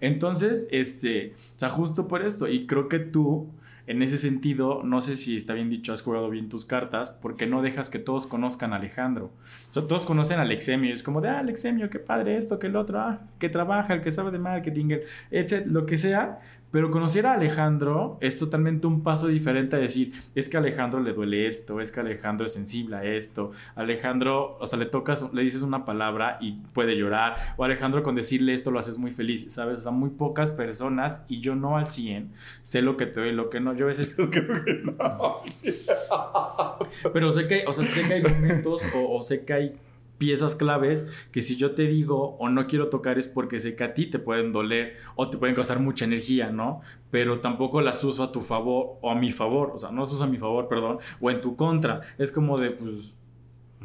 [0.01, 2.47] Entonces, este, o sea, justo por esto.
[2.47, 3.49] Y creo que tú,
[3.87, 7.45] en ese sentido, no sé si está bien dicho, has jugado bien tus cartas, porque
[7.45, 9.31] no dejas que todos conozcan a Alejandro.
[9.75, 10.93] O todos conocen a Alexemio.
[10.93, 14.01] Es como de, ah, Alexemio, qué padre esto, que el otro, ah, que trabaja, el
[14.01, 14.99] que sabe de marketing,
[15.31, 16.39] etc., lo que sea.
[16.75, 20.99] Pero conocer a Alejandro es totalmente un paso diferente a decir, es que a Alejandro
[20.99, 25.31] le duele esto, es que Alejandro es sensible a esto, Alejandro, o sea, le tocas,
[25.33, 29.11] le dices una palabra y puede llorar, o Alejandro con decirle esto lo haces muy
[29.11, 29.77] feliz, ¿sabes?
[29.77, 33.29] O sea, muy pocas personas y yo no al 100 sé lo que te doy
[33.29, 33.73] y lo que no.
[33.73, 35.37] Yo a veces Creo que no.
[37.13, 39.75] pero sé que, o sea, sé que hay momentos o, o sé que hay
[40.17, 43.83] piezas claves que si yo te digo o no quiero tocar es porque sé que
[43.83, 46.81] a ti te pueden doler o te pueden costar mucha energía, ¿no?
[47.11, 50.11] Pero tampoco las uso a tu favor o a mi favor, o sea, no las
[50.11, 52.01] uso a mi favor, perdón, o en tu contra.
[52.17, 53.17] Es como de, pues,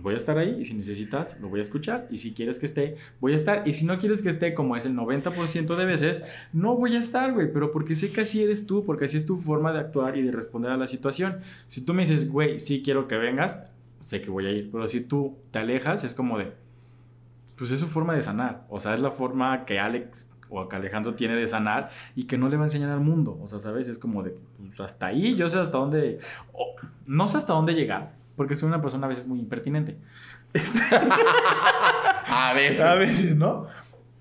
[0.02, 2.66] voy a estar ahí y si necesitas, lo voy a escuchar y si quieres que
[2.66, 5.84] esté, voy a estar y si no quieres que esté, como es el 90% de
[5.84, 6.22] veces,
[6.52, 9.26] no voy a estar, güey, pero porque sé que así eres tú, porque así es
[9.26, 11.40] tu forma de actuar y de responder a la situación.
[11.66, 13.69] Si tú me dices, güey, sí quiero que vengas,
[14.00, 16.52] sé que voy a ir, pero si tú te alejas, es como de,
[17.56, 20.76] pues es su forma de sanar, o sea, es la forma que Alex o que
[20.76, 23.38] Alejandro tiene de sanar y que no le va a enseñar al mundo.
[23.40, 23.88] O sea, ¿sabes?
[23.88, 26.18] Es como de, pues hasta ahí, yo sé hasta dónde,
[27.06, 29.96] no sé hasta dónde llegar, porque soy una persona a veces muy impertinente.
[32.32, 32.80] A veces.
[32.80, 33.66] A veces, ¿no?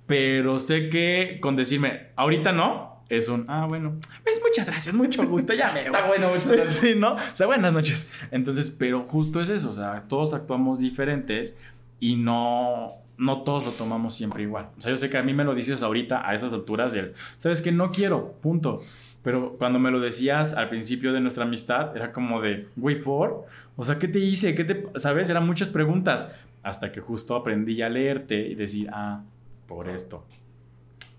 [0.06, 5.26] Pero sé que con decirme, ahorita no, es un, ah, bueno, pues muchas gracias, mucho
[5.28, 5.98] gusto, ya me voy.
[5.98, 6.74] Está bueno, muchas gracias.
[6.80, 7.14] Sí, ¿no?
[7.16, 8.08] O sea, buenas noches.
[8.32, 11.58] Entonces, pero justo es eso, o sea, todos actuamos diferentes
[12.00, 14.70] y no, no todos lo tomamos siempre igual.
[14.78, 17.14] O sea, yo sé que a mí me lo dices ahorita a esas alturas del,
[17.38, 18.84] sabes que no quiero, punto.
[19.24, 23.46] Pero cuando me lo decías al principio de nuestra amistad, era como de, güey, ¿por?
[23.76, 24.56] O sea, ¿qué te hice?
[24.56, 25.30] ¿Qué te, sabes?
[25.30, 26.28] Eran muchas preguntas.
[26.64, 29.22] Hasta que justo aprendí a leerte y decir, ah,
[29.68, 30.24] por esto.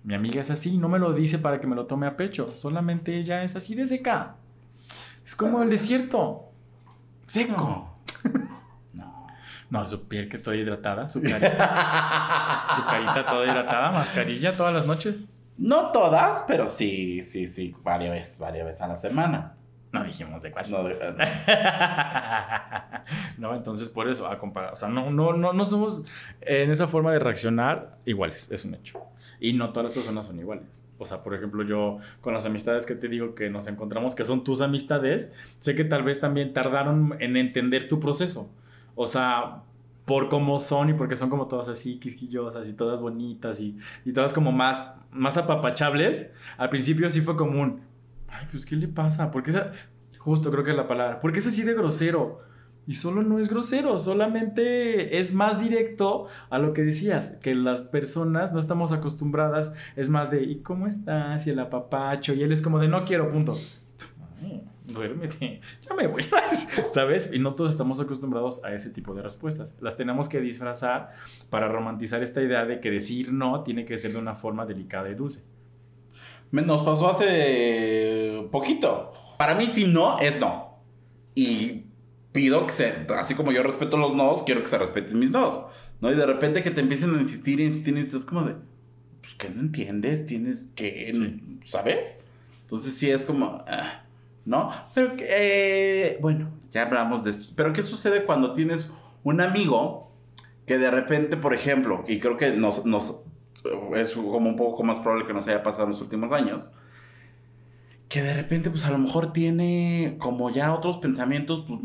[0.03, 2.49] Mi amiga es así, no me lo dice para que me lo tome a pecho.
[2.49, 4.35] Solamente ella es así de seca.
[5.27, 6.47] Es como el desierto.
[7.27, 7.97] Seco.
[8.95, 9.11] No.
[9.71, 11.49] No, su piel que toda hidratada, su carita.
[12.77, 15.15] su carita toda hidratada, mascarilla todas las noches.
[15.59, 19.53] No todas, pero sí, sí, sí, varias veces, varias veces a la semana.
[19.93, 20.69] No dijimos de cuál.
[20.73, 20.97] No, de-
[23.39, 24.73] no, entonces por eso, a comparar.
[24.73, 26.03] O sea, no, no, no, no somos
[26.41, 29.01] en esa forma de reaccionar iguales, es un hecho.
[29.41, 30.67] Y no todas las personas son iguales.
[30.99, 34.27] O sea, por ejemplo, yo con las amistades que te digo que nos encontramos, que
[34.27, 38.51] son tus amistades, sé que tal vez también tardaron en entender tu proceso.
[38.95, 39.63] O sea,
[40.05, 44.13] por cómo son y porque son como todas así quisquillosas y todas bonitas y, y
[44.13, 46.31] todas como más, más apapachables.
[46.59, 47.81] Al principio sí fue como un,
[48.29, 49.31] ay, pues ¿qué le pasa?
[49.31, 49.73] Porque esa,
[50.19, 52.41] justo creo que es la palabra, porque es así de grosero.
[52.91, 57.83] Y solo no es grosero, solamente es más directo a lo que decías, que las
[57.83, 61.47] personas no estamos acostumbradas, es más de, ¿y cómo estás?
[61.47, 63.57] Y el apapacho, y él es como de, no quiero, punto.
[64.87, 66.25] Duérmete, ya me voy,
[66.89, 67.31] ¿sabes?
[67.33, 69.77] Y no todos estamos acostumbrados a ese tipo de respuestas.
[69.81, 71.13] Las tenemos que disfrazar
[71.49, 75.09] para romantizar esta idea de que decir no tiene que ser de una forma delicada
[75.11, 75.45] y dulce.
[76.51, 79.13] Nos pasó hace poquito.
[79.39, 80.71] Para mí, si no, es no.
[81.37, 81.85] Y
[82.33, 85.61] pido que se, así como yo respeto los nos, quiero que se respeten mis nos.
[86.01, 86.11] ¿No?
[86.11, 88.55] Y de repente que te empiecen a insistir, insistir, insistir, es como de,
[89.21, 91.61] pues que no entiendes, tienes que, Sí.
[91.67, 92.17] ¿sabes?
[92.63, 94.05] Entonces sí es como, ah,
[94.47, 94.71] ¿no?
[94.95, 97.49] Pero que, eh, bueno, ya hablamos de esto.
[97.55, 98.91] Pero ¿qué sucede cuando tienes
[99.25, 100.11] un amigo
[100.67, 103.21] que de repente, por ejemplo, y creo que nos, nos
[103.97, 106.69] es como un poco más probable que nos haya pasado en los últimos años,
[108.09, 111.81] que de repente, pues a lo mejor tiene como ya otros pensamientos pues,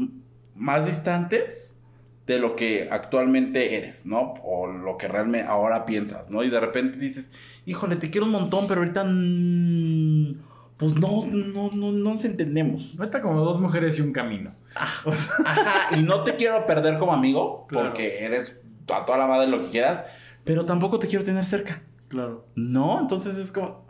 [0.56, 1.80] más distantes
[2.28, 4.34] de lo que actualmente eres, ¿no?
[4.44, 6.44] O lo que realmente ahora piensas, ¿no?
[6.44, 7.30] Y de repente dices,
[7.66, 10.36] híjole, te quiero un montón, pero ahorita, mm,
[10.78, 12.96] pues no, no, no, no nos entendemos.
[13.00, 14.50] Ahorita como dos mujeres y un camino.
[14.76, 17.88] Ajá, y no te quiero perder como amigo, Claro.
[17.90, 20.04] porque eres a toda la madre lo que quieras,
[20.44, 21.82] pero tampoco te quiero tener cerca.
[22.08, 22.46] Claro.
[22.56, 23.86] No, entonces es como,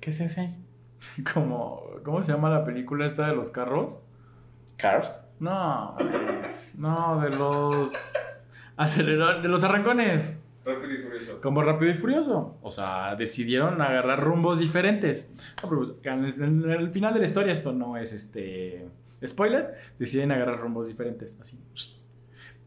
[0.00, 0.56] ¿qué se hace ahí?
[1.34, 4.00] Como, ¿cómo se llama la película esta de los carros?
[4.76, 5.28] Cars.
[5.40, 5.96] No,
[6.78, 10.38] no, de los aceleradores, de los arrancones.
[10.64, 11.40] Rápido y furioso.
[11.40, 12.58] Como Rápido y Furioso.
[12.60, 15.30] O sea, decidieron agarrar rumbos diferentes.
[15.62, 18.88] No, pero pues, en el, en el final de la historia, esto no es este
[19.24, 21.38] spoiler, deciden agarrar rumbos diferentes.
[21.40, 21.58] Así.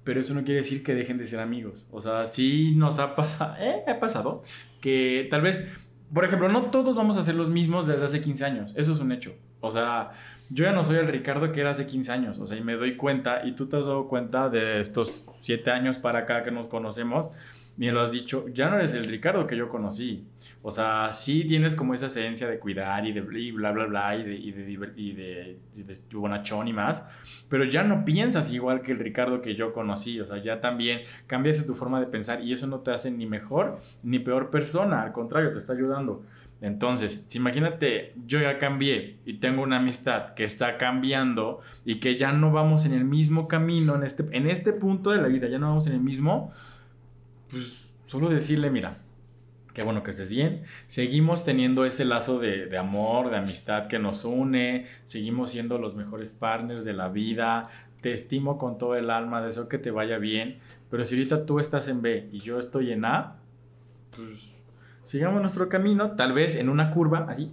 [0.04, 1.88] Pero eso no quiere decir que dejen de ser amigos.
[1.92, 4.42] O sea, sí nos ha pasado, eh, ha pasado
[4.82, 5.68] que tal vez,
[6.14, 8.76] por ejemplo, no todos vamos a ser los mismos desde hace 15 años.
[8.78, 9.36] Eso es un hecho.
[9.60, 10.12] O sea,
[10.50, 12.40] yo ya no soy el Ricardo que era hace 15 años.
[12.40, 15.70] O sea, y me doy cuenta, y tú te has dado cuenta de estos 7
[15.72, 17.32] años para acá que nos conocemos,
[17.78, 20.26] y lo has dicho, ya no eres el Ricardo que yo conocí.
[20.62, 24.18] O sea, sí tienes como esa esencia de cuidar y de y bla, bla, bla,
[24.18, 27.06] y de, y de, y de, y bonachón y más,
[27.48, 30.20] pero ya no piensas igual que el Ricardo que yo conocí.
[30.20, 33.26] O sea, ya también cambiaste tu forma de pensar y eso no te hace ni
[33.26, 36.26] mejor ni peor persona, al contrario, te está ayudando.
[36.62, 42.18] Entonces, si imagínate, yo ya cambié y tengo una amistad que está cambiando y que
[42.18, 45.48] ya no vamos en el mismo camino en este, en este punto de la vida,
[45.48, 46.52] ya no vamos en el mismo,
[47.50, 48.98] pues solo decirle, mira,
[49.74, 53.98] qué bueno que estés bien, seguimos teniendo ese lazo de, de amor, de amistad que
[53.98, 57.70] nos une, seguimos siendo los mejores partners de la vida,
[58.02, 60.60] te estimo con todo el alma, deseo que te vaya bien,
[60.92, 63.38] pero si ahorita tú estás en B y yo estoy en A,
[64.14, 64.59] pues
[65.04, 67.52] sigamos nuestro camino, tal vez en una curva, ahí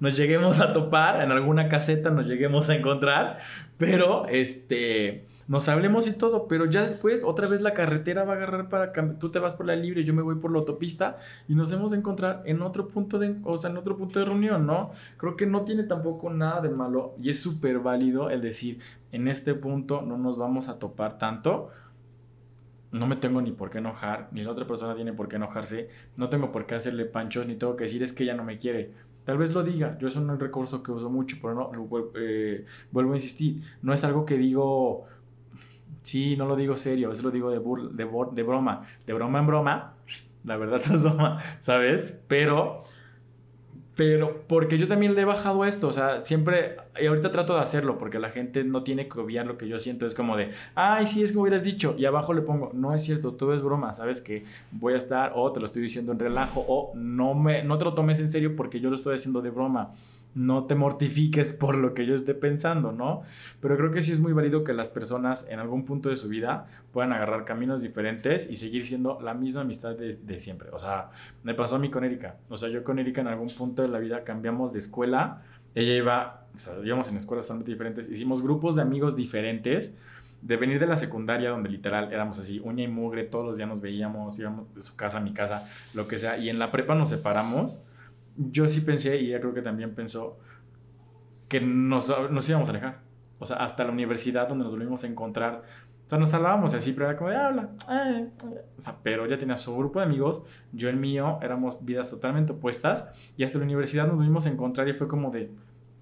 [0.00, 3.38] nos lleguemos a topar, en alguna caseta nos lleguemos a encontrar,
[3.78, 8.36] pero este nos hablemos y todo, pero ya después otra vez la carretera va a
[8.36, 11.16] agarrar para tú te vas por la libre, yo me voy por la autopista
[11.48, 14.26] y nos hemos de encontrar en otro punto de, o sea, en otro punto de
[14.26, 14.90] reunión, ¿no?
[15.16, 18.80] Creo que no tiene tampoco nada de malo y es súper válido el decir,
[19.10, 21.70] en este punto no nos vamos a topar tanto.
[22.90, 25.90] No me tengo ni por qué enojar, ni la otra persona tiene por qué enojarse,
[26.16, 28.56] no tengo por qué hacerle panchos, ni tengo que decir es que ella no me
[28.56, 28.92] quiere.
[29.24, 31.70] Tal vez lo diga, yo es un recurso que uso mucho, pero no,
[32.14, 35.04] eh, vuelvo a insistir, no es algo que digo,
[36.00, 39.38] sí, no lo digo serio, eso lo digo de, burla, de, de broma, de broma
[39.40, 39.94] en broma,
[40.44, 42.18] la verdad es broma, ¿sabes?
[42.26, 42.84] Pero,
[43.98, 47.62] pero, porque yo también le he bajado esto, o sea, siempre, y ahorita trato de
[47.62, 50.52] hacerlo, porque la gente no tiene que obviar lo que yo siento, es como de,
[50.76, 53.62] ay, sí, es como hubieras dicho, y abajo le pongo, no es cierto, todo es
[53.64, 57.34] broma, sabes que voy a estar, o te lo estoy diciendo en relajo, o no,
[57.34, 59.92] me, no te lo tomes en serio porque yo lo estoy haciendo de broma,
[60.34, 63.22] no te mortifiques por lo que yo esté pensando, ¿no?
[63.60, 66.28] Pero creo que sí es muy válido que las personas en algún punto de su
[66.28, 70.68] vida puedan agarrar caminos diferentes y seguir siendo la misma amistad de, siempre.
[70.72, 71.10] O sea,
[71.42, 72.36] me pasó a mí con Erika.
[72.48, 75.42] O sea, yo con Erika en algún punto de la vida cambiamos de escuela.
[75.74, 78.08] Ella iba, o sea, íbamos en escuelas totalmente diferentes.
[78.08, 79.96] Hicimos grupos de amigos diferentes.
[80.40, 83.68] De venir de la secundaria, donde literal éramos así, uña y mugre, todos los días
[83.68, 86.38] nos veíamos, íbamos de su casa a mi casa, lo que sea.
[86.38, 87.80] Y en la prepa nos separamos.
[88.38, 90.38] Yo sí pensé, y ella creo que también pensó,
[91.48, 93.00] que nos, nos íbamos a alejar.
[93.38, 95.62] O sea, hasta la universidad donde nos volvimos a encontrar.
[96.06, 97.70] O sea, nos hablábamos así, pero era como de habla.
[97.90, 98.64] eh, eh".
[98.78, 102.52] O sea, pero ella tenía su grupo de amigos, yo el mío, éramos vidas totalmente
[102.52, 103.08] opuestas.
[103.36, 105.50] Y hasta la universidad nos volvimos a encontrar y fue como de,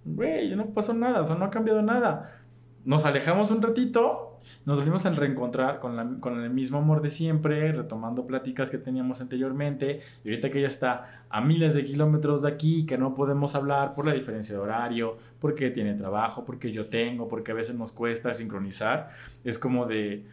[0.05, 2.46] güey, no pasó nada, o sea, no ha cambiado nada.
[2.87, 7.11] Nos alejamos un ratito, nos volvimos a reencontrar con, la- con el mismo amor de
[7.11, 10.01] siempre, retomando pláticas que teníamos anteriormente.
[10.25, 13.95] Y ahorita que ella está a miles de kilómetros de aquí, que no podemos hablar
[13.95, 17.91] por la diferencia de horario, porque tiene trabajo, porque yo tengo, porque a veces nos
[17.91, 19.11] cuesta sincronizar,
[19.43, 20.25] es como de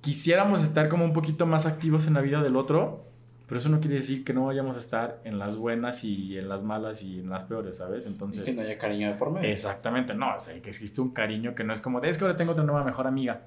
[0.00, 3.04] quisiéramos estar como un poquito más activos en la vida del otro,
[3.46, 6.48] pero eso no quiere decir que no vayamos a estar en las buenas y en
[6.48, 8.04] las malas y en las peores, ¿sabes?
[8.06, 8.44] Y Entonces...
[8.44, 9.48] que no haya cariño de por medio.
[9.48, 12.24] Exactamente, no, o sea, que existe un cariño que no es como de, es que
[12.24, 13.42] ahora tengo otra nueva mejor amiga.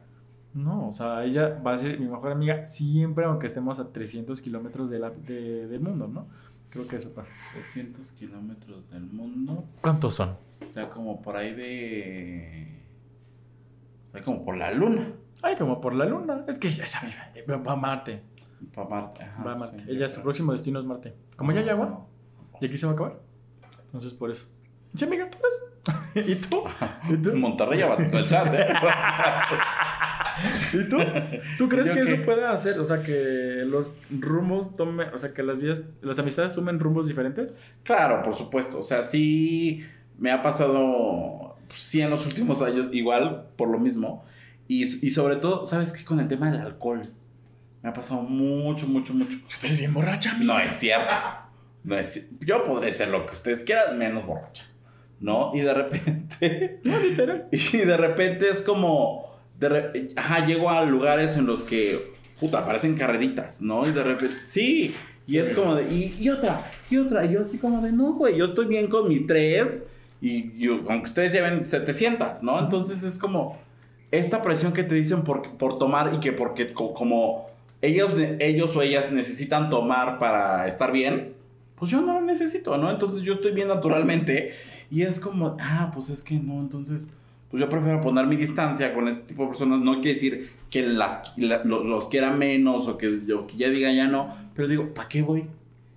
[0.54, 4.41] No, o sea, ella va a ser mi mejor amiga siempre, aunque estemos a 300
[4.41, 6.28] kilómetros de de- del mundo, ¿no?
[6.72, 7.32] Creo que eso pasa.
[7.54, 9.66] 300 kilómetros del mundo.
[9.82, 10.30] ¿Cuántos son?
[10.62, 12.80] O sea, como por ahí de.
[14.10, 15.12] O sea, como por la luna.
[15.41, 16.45] Ay, como por la luna.
[16.47, 18.22] Es que ya, ya va a Marte.
[18.74, 19.24] Para Marte.
[19.24, 19.84] Ajá, va a Marte.
[19.86, 19.91] sí.
[19.91, 21.14] Ella, su próximo destino es Marte.
[21.36, 22.05] Como ya hay agua,
[22.62, 23.20] y aquí se va a acabar.
[23.86, 24.45] Entonces, por eso.
[24.93, 26.30] Sí, amiga, tú eres.
[26.30, 26.64] ¿Y tú?
[27.10, 27.36] ¿Y tú?
[27.36, 28.68] Monterrey todo el chat, ¿eh?
[30.74, 30.97] ¿Y tú?
[31.57, 32.80] ¿Tú crees ¿Yo que eso pueda hacer?
[32.80, 37.07] O sea, que los rumbos tomen, o sea, que las vidas, las amistades tomen rumbos
[37.07, 37.55] diferentes.
[37.84, 38.80] Claro, por supuesto.
[38.80, 39.84] O sea, sí
[40.18, 44.24] me ha pasado, pues, sí, en los últimos años, igual, por lo mismo.
[44.68, 46.05] Y, y sobre todo, ¿sabes qué?
[46.05, 47.12] Con el tema del alcohol.
[47.82, 49.38] Me ha pasado mucho, mucho, mucho.
[49.63, 50.53] Eres bien borracha, amiga.
[50.53, 51.15] No es cierto.
[51.84, 54.65] No es, yo podré ser lo que ustedes quieran, menos borracha.
[55.19, 55.51] ¿No?
[55.53, 56.80] Y de repente.
[56.84, 57.47] No, literal.
[57.51, 59.30] Y de repente es como.
[59.59, 62.13] De re- Ajá, llego a lugares en los que.
[62.39, 63.86] Puta, parecen carreritas, ¿no?
[63.88, 64.36] Y de repente.
[64.45, 64.95] Sí.
[65.27, 65.93] Y es como de.
[65.93, 67.25] Y, y otra, y otra.
[67.25, 67.91] Y yo así como de.
[67.91, 69.84] No, güey, yo estoy bien con mis tres.
[70.21, 72.59] Y yo, aunque ustedes lleven 700, ¿no?
[72.59, 73.57] Entonces es como.
[74.11, 77.49] Esta presión que te dicen por, por tomar y que porque co- como
[77.82, 81.34] ellos, ellos o ellas necesitan tomar para estar bien,
[81.75, 82.89] pues yo no lo necesito, ¿no?
[82.91, 84.53] Entonces yo estoy bien naturalmente
[84.91, 87.07] y es como, ah, pues es que no, entonces,
[87.49, 89.80] pues yo prefiero poner mi distancia con este tipo de personas.
[89.80, 93.69] No quiere decir que las, la- lo- los, quiera menos o que, o que ya
[93.69, 95.45] diga ya no, pero digo, ¿para qué voy?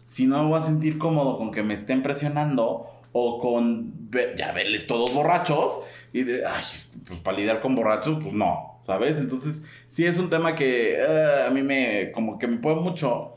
[0.06, 3.92] Si no me voy a sentir cómodo con que me estén presionando o con
[4.36, 5.74] ya verles todos borrachos
[6.12, 6.62] y de, ay,
[7.06, 9.18] pues para lidiar con borrachos, pues no, ¿sabes?
[9.18, 13.28] Entonces, sí es un tema que eh, a mí me, como que me puede mucho.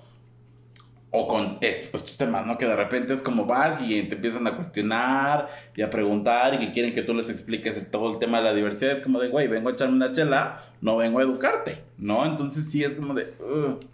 [1.18, 2.58] O con esto, estos temas, ¿no?
[2.58, 6.58] Que de repente es como vas y te empiezan a cuestionar y a preguntar y
[6.58, 8.92] que quieren que tú les expliques el- todo el tema de la diversidad.
[8.92, 12.26] Es como de, güey, vengo a echarme una chela, no vengo a educarte, ¿no?
[12.26, 13.34] Entonces sí es como de.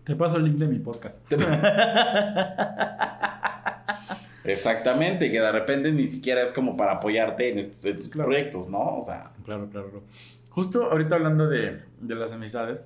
[0.03, 1.19] Te paso el link de mi podcast.
[4.43, 8.29] exactamente, que de repente ni siquiera es como para apoyarte en estos, en estos Claro.
[8.29, 8.97] proyectos, ¿no?
[8.97, 10.03] O sea, Claro, claro, claro.
[10.49, 12.85] Justo ahorita hablando de, de las amistades,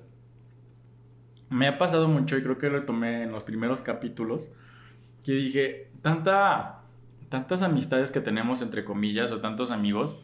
[1.50, 4.50] me ha pasado mucho y creo que lo tomé en los primeros capítulos,
[5.24, 6.80] que dije, tanta,
[7.28, 10.20] tantas amistades que tenemos entre comillas o tantos amigos,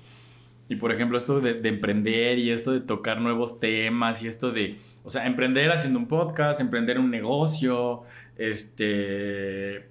[0.69, 4.53] y por ejemplo esto de, de emprender y esto de tocar nuevos temas y esto
[4.53, 8.03] de, o sea, emprender haciendo un podcast, emprender un negocio,
[8.37, 9.89] este,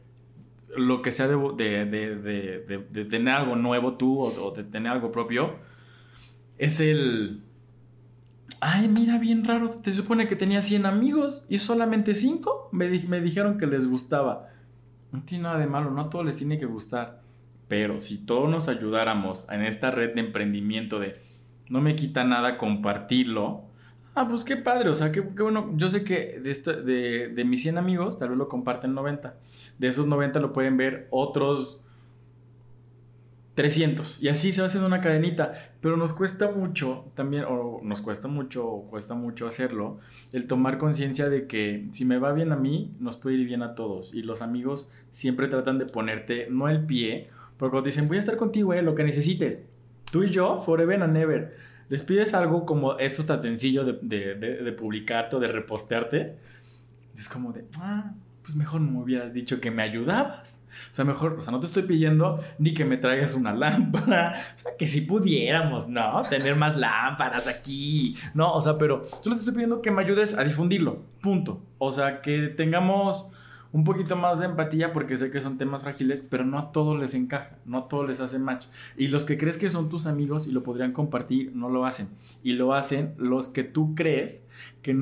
[0.78, 4.92] lo que sea de, de, de, de- tener algo nuevo tú o, o de tener
[4.92, 5.56] algo propio,
[6.58, 7.42] es el...
[8.60, 9.70] Ay, mira, bien raro.
[9.70, 13.88] Te supone que tenía 100 amigos y solamente 5 me, di- me dijeron que les
[13.88, 14.50] gustaba.
[15.12, 17.22] No tiene nada de malo, no a todos les tiene que gustar.
[17.68, 21.20] Pero si todos nos ayudáramos en esta red de emprendimiento de
[21.70, 23.64] no me quita nada compartirlo,
[24.16, 25.72] ah, pues qué padre, o sea, qué, bueno.
[25.76, 29.36] Yo sé que de, esto- de, de mis 100 amigos, tal vez lo comparten 90.
[29.80, 31.82] De esos 90 lo pueden ver otros
[33.56, 34.22] 300.
[34.24, 35.54] Y así se va haciendo una cadenita.
[35.82, 40.00] Pero nos cuesta mucho también, o nos cuesta mucho, cuesta mucho hacerlo,
[40.32, 43.64] el tomar conciencia de que si me va bien a mí, nos puede ir bien
[43.64, 44.14] a todos.
[44.14, 48.20] Y los amigos siempre tratan de ponerte, no el pie, porque cuando dicen, voy a
[48.22, 49.62] estar contigo, eh, lo que necesites.
[50.12, 51.56] Tú y yo, forever and ever.
[51.92, 56.38] Les pides algo como esto es tan sencillo de, publicarte o de repostearte.
[57.18, 60.62] Es como de, ah, pues mejor no me hubieras dicho que me ayudabas.
[60.90, 64.36] O sea, mejor, o sea, no te estoy pidiendo ni que me traigas una lámpara.
[64.56, 66.24] O sea, que si pudiéramos, ¿no?
[66.30, 68.16] Tener más lámparas aquí.
[68.34, 71.04] No, o sea, pero solo te estoy pidiendo que me ayudes a difundirlo.
[71.22, 71.62] Punto.
[71.78, 73.32] O sea, que tengamos
[73.74, 77.00] un poquito más de empatía porque sé que son temas frágiles, pero no a todos
[77.00, 78.66] les encaja, no a todos les hace match.
[78.98, 82.10] Y los que crees que son tus amigos y lo podrían compartir, no lo hacen.
[82.44, 84.48] Y lo hacen los que tú crees
[84.82, 84.94] que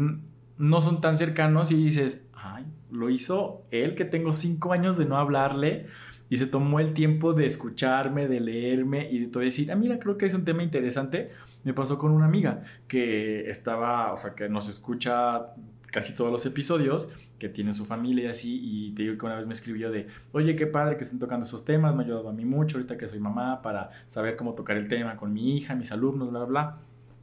[0.57, 5.05] no son tan cercanos y dices, ay, lo hizo él que tengo cinco años de
[5.05, 5.87] no hablarle
[6.29, 9.97] y se tomó el tiempo de escucharme, de leerme y de todo decir, ah, mira,
[9.97, 11.31] creo que es un tema interesante.
[11.63, 15.53] Me pasó con una amiga que estaba, o sea, que nos escucha
[15.91, 19.35] casi todos los episodios, que tiene su familia y así, y te digo que una
[19.35, 22.29] vez me escribió de, oye, qué padre que estén tocando esos temas, me ha ayudado
[22.29, 25.55] a mí mucho ahorita que soy mamá para saber cómo tocar el tema con mi
[25.57, 26.77] hija, mis alumnos, bla, bla, bla.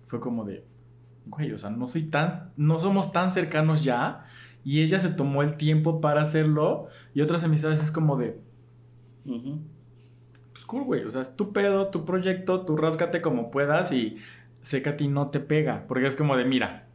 [0.07, 0.65] Fue como de,
[1.27, 4.25] güey, o sea, no soy tan, no somos tan cercanos ya,
[4.65, 8.39] y ella se tomó el tiempo para hacerlo, y otras amistades es como de,
[10.53, 14.19] pues cool, güey, o sea, es tu pedo, tu proyecto, tú ráscate como puedas y
[14.63, 16.86] sé que a ti no te pega, porque es como de, mira,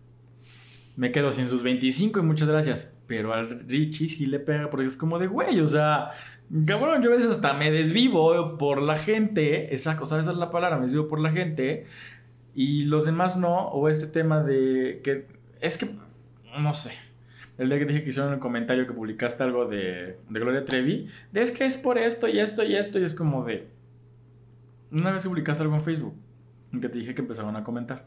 [1.02, 4.86] me quedo sin sus 25 y muchas gracias, pero al Richie sí le pega porque
[4.86, 6.12] es como de, güey, o sea,
[6.68, 10.38] cabrón, yo a veces hasta me desvivo por la gente, exacto, o sea, esa es
[10.38, 11.88] la palabra, me desvivo por la gente
[12.54, 15.26] y los demás no, o este tema de que,
[15.60, 15.90] es que,
[16.60, 16.92] no sé.
[17.58, 21.08] El día que dije que hicieron el comentario que publicaste algo de, de Gloria Trevi,
[21.32, 23.68] de es que es por esto y esto y esto, y es como de.
[24.92, 26.14] Una vez publicaste algo en Facebook,
[26.80, 28.06] que te dije que empezaban a comentar.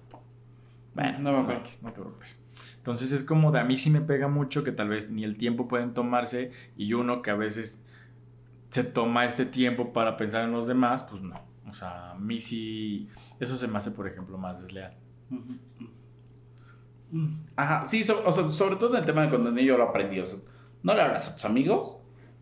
[0.95, 1.55] Bueno, No me.
[1.55, 2.44] X, no te preocupes.
[2.85, 5.39] Entonces es como de a mí sí me pega mucho que tal vez ni el
[5.39, 7.83] tiempo pueden tomarse y uno que a veces
[8.69, 11.41] se toma este tiempo para pensar en los demás, pues no.
[11.67, 13.09] O sea, a mí sí,
[13.41, 14.93] eso se me hace, por ejemplo, más desleal.
[17.57, 20.21] Ajá, sí, so- o sea, sobre todo en el tema de contenido yo lo aprendí.
[20.21, 20.39] O sea,
[20.83, 21.99] no le hablas a tus amigos.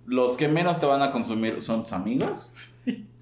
[0.07, 2.73] Los que menos te van a consumir son tus amigos.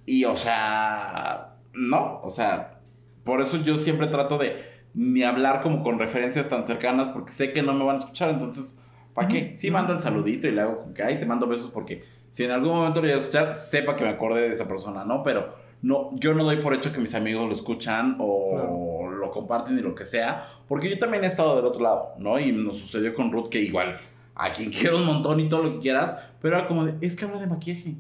[0.06, 2.80] Y, o sea, no, o sea,
[3.24, 4.64] por eso yo siempre trato de
[4.94, 8.30] ni hablar como con referencias tan cercanas porque sé que no me van a escuchar.
[8.30, 8.78] Entonces,
[9.14, 9.54] ¿para qué?
[9.54, 12.44] Sí, mando el saludito y le hago con que, ay, te mando besos porque si
[12.44, 15.22] en algún momento lo voy a escuchar, sepa que me acordé de esa persona, ¿no?
[15.22, 19.78] Pero no, yo no doy por hecho que mis amigos lo escuchan o lo comparten
[19.78, 22.38] y lo que sea, porque yo también he estado del otro lado, ¿no?
[22.38, 24.00] Y nos sucedió con Ruth que igual,
[24.34, 27.16] a quien quiero un montón y todo lo que quieras, pero era como de, es
[27.16, 27.94] que habla de maquillaje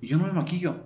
[0.00, 0.76] y yo no me maquillo.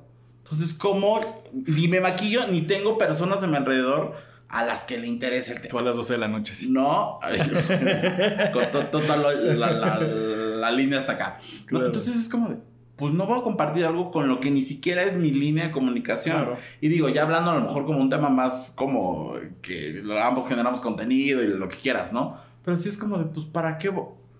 [0.42, 1.20] Entonces, ¿cómo?
[1.52, 4.14] Ni me maquillo, ni tengo personas a mi alrededor
[4.50, 5.70] a las que le interese el tema.
[5.70, 6.68] Tú a las 12 de la noche, sí.
[6.70, 7.18] No,
[8.52, 11.38] con to- toda la, la- la- la línea hasta acá.
[11.70, 11.86] No.
[11.86, 12.56] Entonces es como de,
[12.96, 15.70] pues no voy a compartir algo con lo que ni siquiera es mi línea de
[15.70, 16.36] comunicación.
[16.36, 16.58] Claro.
[16.80, 20.80] Y digo, ya hablando a lo mejor como un tema más como que ambos generamos
[20.80, 22.36] contenido y lo que quieras, ¿no?
[22.64, 23.90] Pero sí es como de, pues, ¿para qué?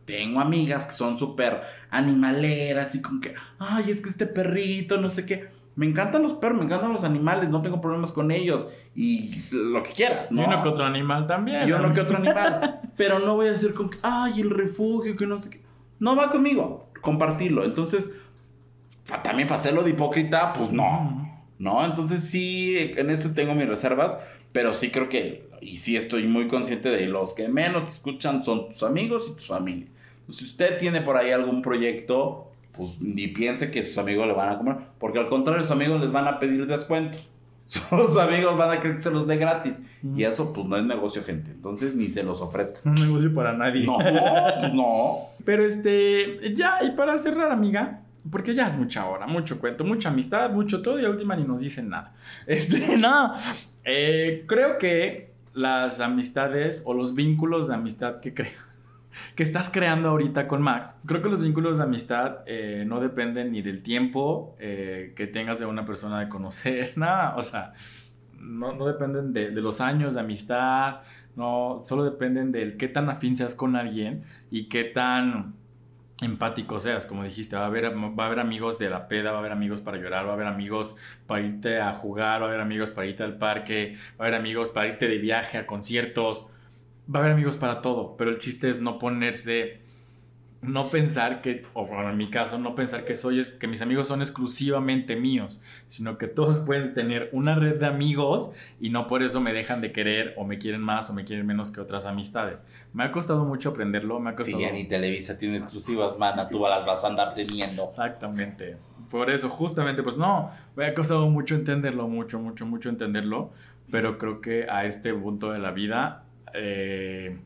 [0.05, 5.09] Tengo amigas que son súper animaleras y con que, ay, es que este perrito, no
[5.09, 5.49] sé qué.
[5.81, 9.83] Me encantan los perros, me encantan los animales, no tengo problemas con ellos y lo
[9.83, 10.45] que quieras, Y ¿no?
[10.45, 11.67] uno que otro animal también.
[11.67, 11.95] Y uno ¿no?
[11.95, 12.83] que otro animal.
[12.99, 15.63] Pero no voy a decir con que, ay, el refugio, que no sé qué.
[15.99, 17.65] No va conmigo, compartirlo.
[17.65, 18.11] Entonces,
[19.23, 21.47] también para hacerlo de hipócrita, pues no.
[21.59, 21.83] ¿No?
[21.83, 24.19] Entonces sí, en este tengo mis reservas,
[24.53, 28.45] pero sí creo que, y sí estoy muy consciente de los que menos te escuchan
[28.45, 29.87] son tus amigos y tu familia.
[30.29, 34.51] Si usted tiene por ahí algún proyecto, pues ni piense que sus amigos le van
[34.51, 37.19] a comer, porque al contrario, sus amigos les van a pedir descuento.
[37.71, 39.79] Sus amigos van a querer que se los dé gratis.
[40.17, 41.53] Y eso, pues no es negocio, gente.
[41.53, 42.81] Entonces ni se los ofrezca.
[42.85, 43.87] Un negocio para nadie.
[43.87, 45.19] No, pues no.
[45.45, 50.09] Pero este, ya, y para cerrar, amiga, porque ya es mucha hora, mucho cuento, mucha
[50.09, 52.13] amistad, mucho todo, y a última ni nos dicen nada.
[52.47, 53.35] Este, no,
[53.85, 58.70] eh, creo que las amistades o los vínculos de amistad que creo.
[59.35, 61.01] Que estás creando ahorita con Max.
[61.07, 65.59] Creo que los vínculos de amistad eh, no dependen ni del tiempo eh, que tengas
[65.59, 67.73] de una persona de conocer, nada, o sea,
[68.39, 71.01] no, no dependen de, de, los años de amistad,
[71.37, 75.55] no, solo dependen del qué tan afín seas con alguien y qué tan
[76.23, 79.39] empático seas, como dijiste, va a, haber, va a haber amigos de la peda, va
[79.39, 80.97] a haber amigos para llorar, va a haber amigos
[81.27, 84.39] para irte a jugar, va a haber amigos para irte al parque, va a haber
[84.39, 86.51] amigos para irte de viaje a conciertos,
[87.13, 89.81] va a haber amigos para todo, pero el chiste es no ponerse
[90.63, 94.09] no pensar que, o bueno, en mi caso, no pensar que soy, que mis amigos
[94.09, 99.23] son exclusivamente míos, sino que todos pueden tener una red de amigos y no por
[99.23, 102.05] eso me dejan de querer o me quieren más o me quieren menos que otras
[102.05, 102.63] amistades.
[102.93, 104.59] Me ha costado mucho aprenderlo, me ha costado...
[104.59, 107.85] Sí, ya ni Televisa tiene exclusivas, mana, tú las vas a andar teniendo.
[107.85, 108.77] Exactamente.
[109.11, 113.51] Por eso, justamente, pues no, me ha costado mucho entenderlo, mucho, mucho, mucho entenderlo,
[113.91, 116.25] pero creo que a este punto de la vida...
[116.55, 117.39] Eh,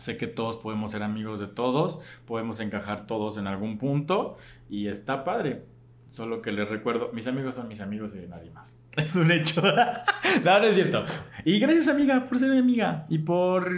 [0.00, 4.38] Sé que todos podemos ser amigos de todos, podemos encajar todos en algún punto
[4.70, 5.64] y está padre.
[6.08, 8.76] Solo que les recuerdo, mis amigos son mis amigos y de nadie más.
[8.96, 9.62] Es un hecho.
[10.44, 11.04] no, no es cierto.
[11.44, 13.04] Y gracias, amiga, por ser mi amiga.
[13.10, 13.70] Y por.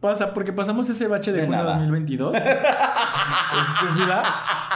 [0.00, 2.36] Pasa, porque pasamos ese bache de, de junio de 2022.
[2.36, 4.22] Estúpida.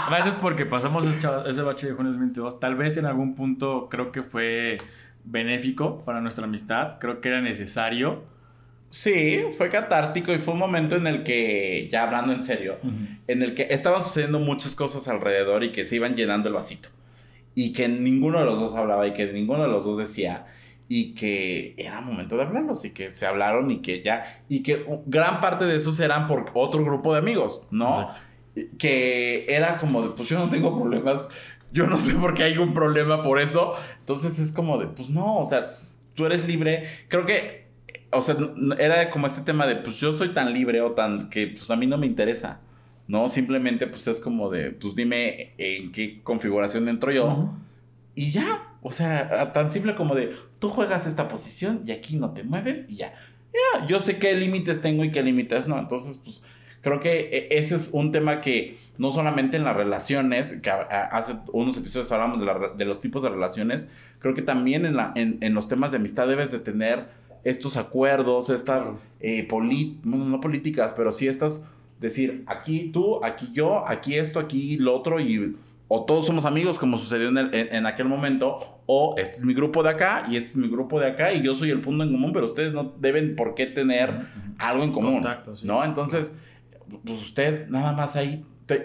[0.08, 2.60] Gracias porque pasamos ese bache de junio de 2022.
[2.60, 4.78] Tal vez en algún punto creo que fue
[5.24, 6.98] benéfico para nuestra amistad.
[7.00, 8.22] Creo que era necesario
[8.92, 12.76] Sí, fue catártico y fue un momento en el que, ya hablando en serio,
[13.26, 16.90] en el que estaban sucediendo muchas cosas alrededor y que se iban llenando el vasito.
[17.54, 20.44] Y que ninguno de los dos hablaba y que ninguno de los dos decía.
[20.88, 24.42] Y que era momento de hablarlos y que se hablaron y que ya.
[24.50, 28.10] Y que gran parte de esos eran por otro grupo de amigos, ¿no?
[28.78, 31.30] Que era como de, pues yo no tengo problemas.
[31.72, 33.72] Yo no sé por qué hay un problema por eso.
[34.00, 35.78] Entonces es como de, pues no, o sea,
[36.14, 36.86] tú eres libre.
[37.08, 37.61] Creo que
[38.12, 38.36] o sea,
[38.78, 41.76] era como este tema de, pues yo soy tan libre o tan que pues a
[41.76, 42.60] mí no me interesa,
[43.08, 43.28] ¿no?
[43.28, 47.54] Simplemente pues es como de, pues dime en qué configuración entro yo
[48.14, 52.30] y ya, o sea, tan simple como de, tú juegas esta posición y aquí no
[52.30, 53.14] te mueves y ya.
[53.52, 56.42] Ya, yo sé qué límites tengo y qué límites no, entonces pues
[56.80, 61.36] creo que e, ese es un tema que no solamente en las relaciones, que hace
[61.52, 63.88] unos episodios hablamos de, de los tipos de relaciones,
[64.18, 67.06] creo que también en, la, en, en los temas de amistad debes de tener
[67.44, 69.48] estos acuerdos, estas eh,
[70.04, 71.66] no políticas, pero sí estas,
[72.00, 75.56] decir, aquí tú, aquí yo, aquí esto, aquí lo otro, y
[75.94, 79.82] o todos somos amigos como sucedió en, en, aquel momento, o este es mi grupo
[79.82, 82.12] de acá y este es mi grupo de acá y yo soy el punto en
[82.12, 84.22] común, pero ustedes no deben por qué tener
[84.56, 85.22] algo en común,
[85.64, 85.84] ¿no?
[85.84, 86.34] Entonces,
[87.04, 88.42] pues usted nada más ahí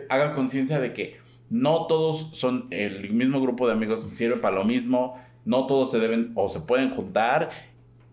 [0.10, 1.18] haga conciencia de que
[1.50, 6.00] no todos son el mismo grupo de amigos, sirve para lo mismo, no todos se
[6.00, 7.50] deben o se pueden juntar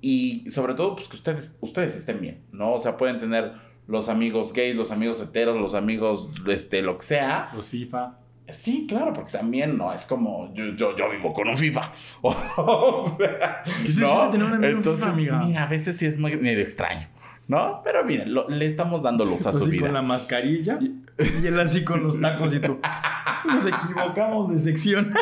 [0.06, 2.74] y sobre todo, pues que ustedes, ustedes estén bien, ¿no?
[2.74, 3.52] O sea, pueden tener
[3.86, 7.50] los amigos gays, los amigos heteros, los amigos, este, lo que sea.
[7.54, 8.14] Los FIFA.
[8.50, 11.90] Sí, claro, porque también no es como yo, yo, yo vivo con un FIFA.
[12.20, 14.28] o sea, ¿Qué se ¿no?
[14.28, 15.38] tener un amigo Entonces, FIFA, amiga?
[15.38, 17.08] Mira, a veces sí es muy medio extraño,
[17.48, 17.80] ¿no?
[17.82, 19.86] Pero miren, le estamos dando luz a su vida.
[19.86, 22.78] con la mascarilla y él así con los tacos y tú.
[23.46, 25.14] Nos equivocamos de sección.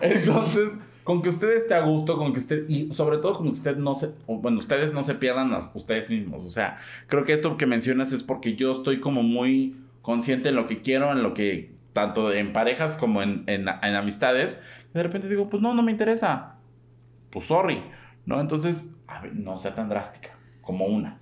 [0.00, 0.78] Entonces,
[1.08, 3.78] con que usted esté a gusto, con que usted, y sobre todo con que usted
[3.78, 6.44] no se, bueno, ustedes no se pierdan a ustedes mismos.
[6.44, 10.56] O sea, creo que esto que mencionas es porque yo estoy como muy consciente en
[10.56, 14.60] lo que quiero, en lo que, tanto en parejas como en, en, en amistades.
[14.92, 16.56] de repente digo, pues no, no me interesa.
[17.30, 17.82] Pues sorry,
[18.26, 18.38] ¿no?
[18.42, 21.16] Entonces, a ver, no sea tan drástica como una.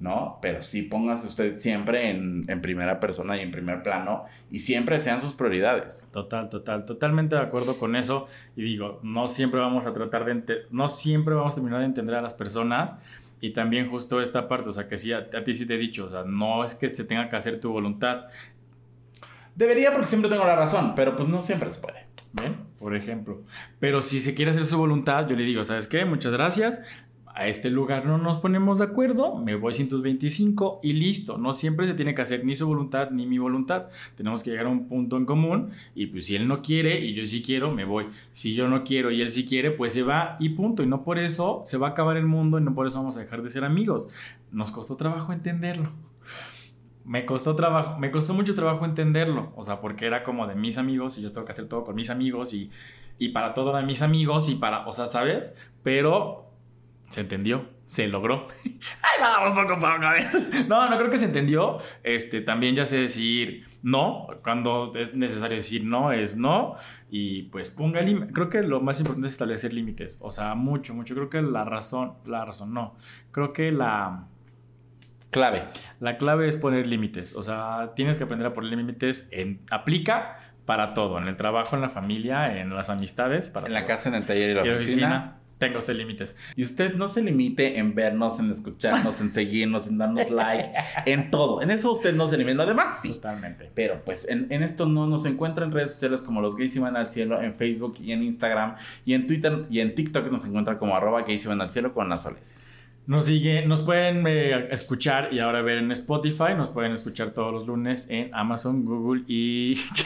[0.00, 0.38] ¿No?
[0.40, 5.20] Pero sí póngase usted siempre en, primera persona y en primer plano y siempre sean
[5.20, 6.08] sus prioridades.
[6.10, 8.26] Total, total, totalmente de acuerdo con eso.
[8.56, 12.14] Y digo, no siempre vamos a tratar de, no siempre vamos a terminar de entender
[12.16, 12.96] a las personas.
[13.42, 15.78] Y también justo esta parte, o sea, que sí, a, a ti sí te he
[15.78, 18.24] dicho, o sea, no es que se tenga que hacer tu voluntad.
[19.54, 22.06] Debería porque siempre tengo la razón, pero pues no siempre se puede.
[22.32, 22.56] ¿Ven?
[22.78, 23.42] Por ejemplo.
[23.80, 26.04] Pero si se quiere hacer su voluntad, yo le digo, ¿sabes qué?
[26.04, 26.80] Muchas gracias
[27.34, 31.38] a este lugar no nos ponemos de acuerdo, me voy 125 y listo.
[31.38, 33.86] No siempre se tiene que hacer ni su voluntad ni mi voluntad.
[34.16, 37.14] Tenemos que llegar a un punto en común y pues si él no quiere y
[37.14, 38.06] yo sí quiero, me voy.
[38.32, 40.82] Si yo no quiero y él sí quiere, pues se va y punto.
[40.82, 43.16] Y no por eso se va a acabar el mundo y no por eso vamos
[43.16, 44.08] a dejar de ser amigos.
[44.50, 45.90] Nos costó trabajo entenderlo.
[47.04, 50.76] Me costó trabajo, me costó mucho trabajo entenderlo, o sea, porque era como de mis
[50.76, 52.70] amigos y yo tengo que hacer todo con mis amigos y,
[53.18, 55.56] y para todo de mis amigos y para, o sea, ¿sabes?
[55.82, 56.49] Pero
[57.10, 58.46] se entendió, se logró.
[58.64, 60.66] Ay, vamos poco a poco.
[60.68, 61.78] No, no creo que se entendió.
[62.02, 66.76] Este, también ya sé decir no, cuando es necesario decir no, es no.
[67.10, 68.32] Y pues ponga límites.
[68.32, 70.18] Creo que lo más importante es establecer límites.
[70.20, 71.14] O sea, mucho, mucho.
[71.14, 72.96] Creo que la razón, la razón no.
[73.32, 74.28] Creo que la,
[75.30, 75.62] Clave.
[76.00, 77.34] La clave es poner límites.
[77.34, 79.28] O sea, tienes que aprender a poner límites.
[79.30, 81.18] En, aplica para todo.
[81.18, 83.50] En el trabajo, en la familia, en las amistades.
[83.50, 85.39] Para En la casa, en el taller y la Y oficina.
[85.60, 86.34] Tengo este límites.
[86.56, 90.70] Y usted no se limite en vernos, en escucharnos, en seguirnos, en darnos like,
[91.04, 91.60] en todo.
[91.60, 92.56] En eso usted no se limite.
[92.56, 93.12] Lo demás sí.
[93.12, 93.70] Totalmente.
[93.74, 96.96] Pero pues en, en esto no nos encuentra en redes sociales como los gays iban
[96.96, 98.76] al cielo, en Facebook y en Instagram.
[99.04, 102.08] Y en Twitter y en TikTok nos encuentra como arroba gays iban al cielo con
[102.08, 102.56] la soles.
[103.06, 106.54] Nos sigue, nos pueden eh, escuchar y ahora ver en Spotify.
[106.56, 109.74] Nos pueden escuchar todos los lunes en Amazon, Google y.
[109.94, 110.04] ¿Qué?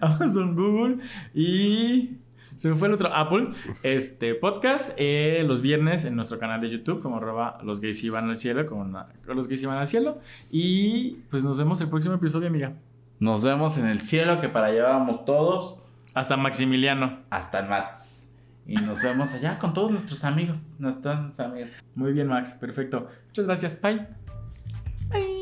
[0.00, 0.98] Amazon, Google
[1.34, 2.18] y.
[2.62, 3.48] Se me fue el otro Apple.
[3.82, 8.28] Este podcast eh, los viernes en nuestro canal de YouTube, como arroba los gays iban
[8.28, 8.96] al cielo, con,
[9.26, 10.20] con los gays iban al cielo.
[10.48, 12.74] Y pues nos vemos el próximo episodio, amiga.
[13.18, 15.80] Nos vemos en el cielo que para allá vamos todos
[16.14, 17.18] Hasta Maximiliano.
[17.30, 18.30] hasta el Mats.
[18.64, 21.70] Y nos vemos allá con todos nuestros amigos, nuestros amigos.
[21.96, 22.52] Muy bien, Max.
[22.52, 23.08] Perfecto.
[23.26, 23.82] Muchas gracias.
[23.82, 24.06] Bye.
[25.10, 25.41] Stream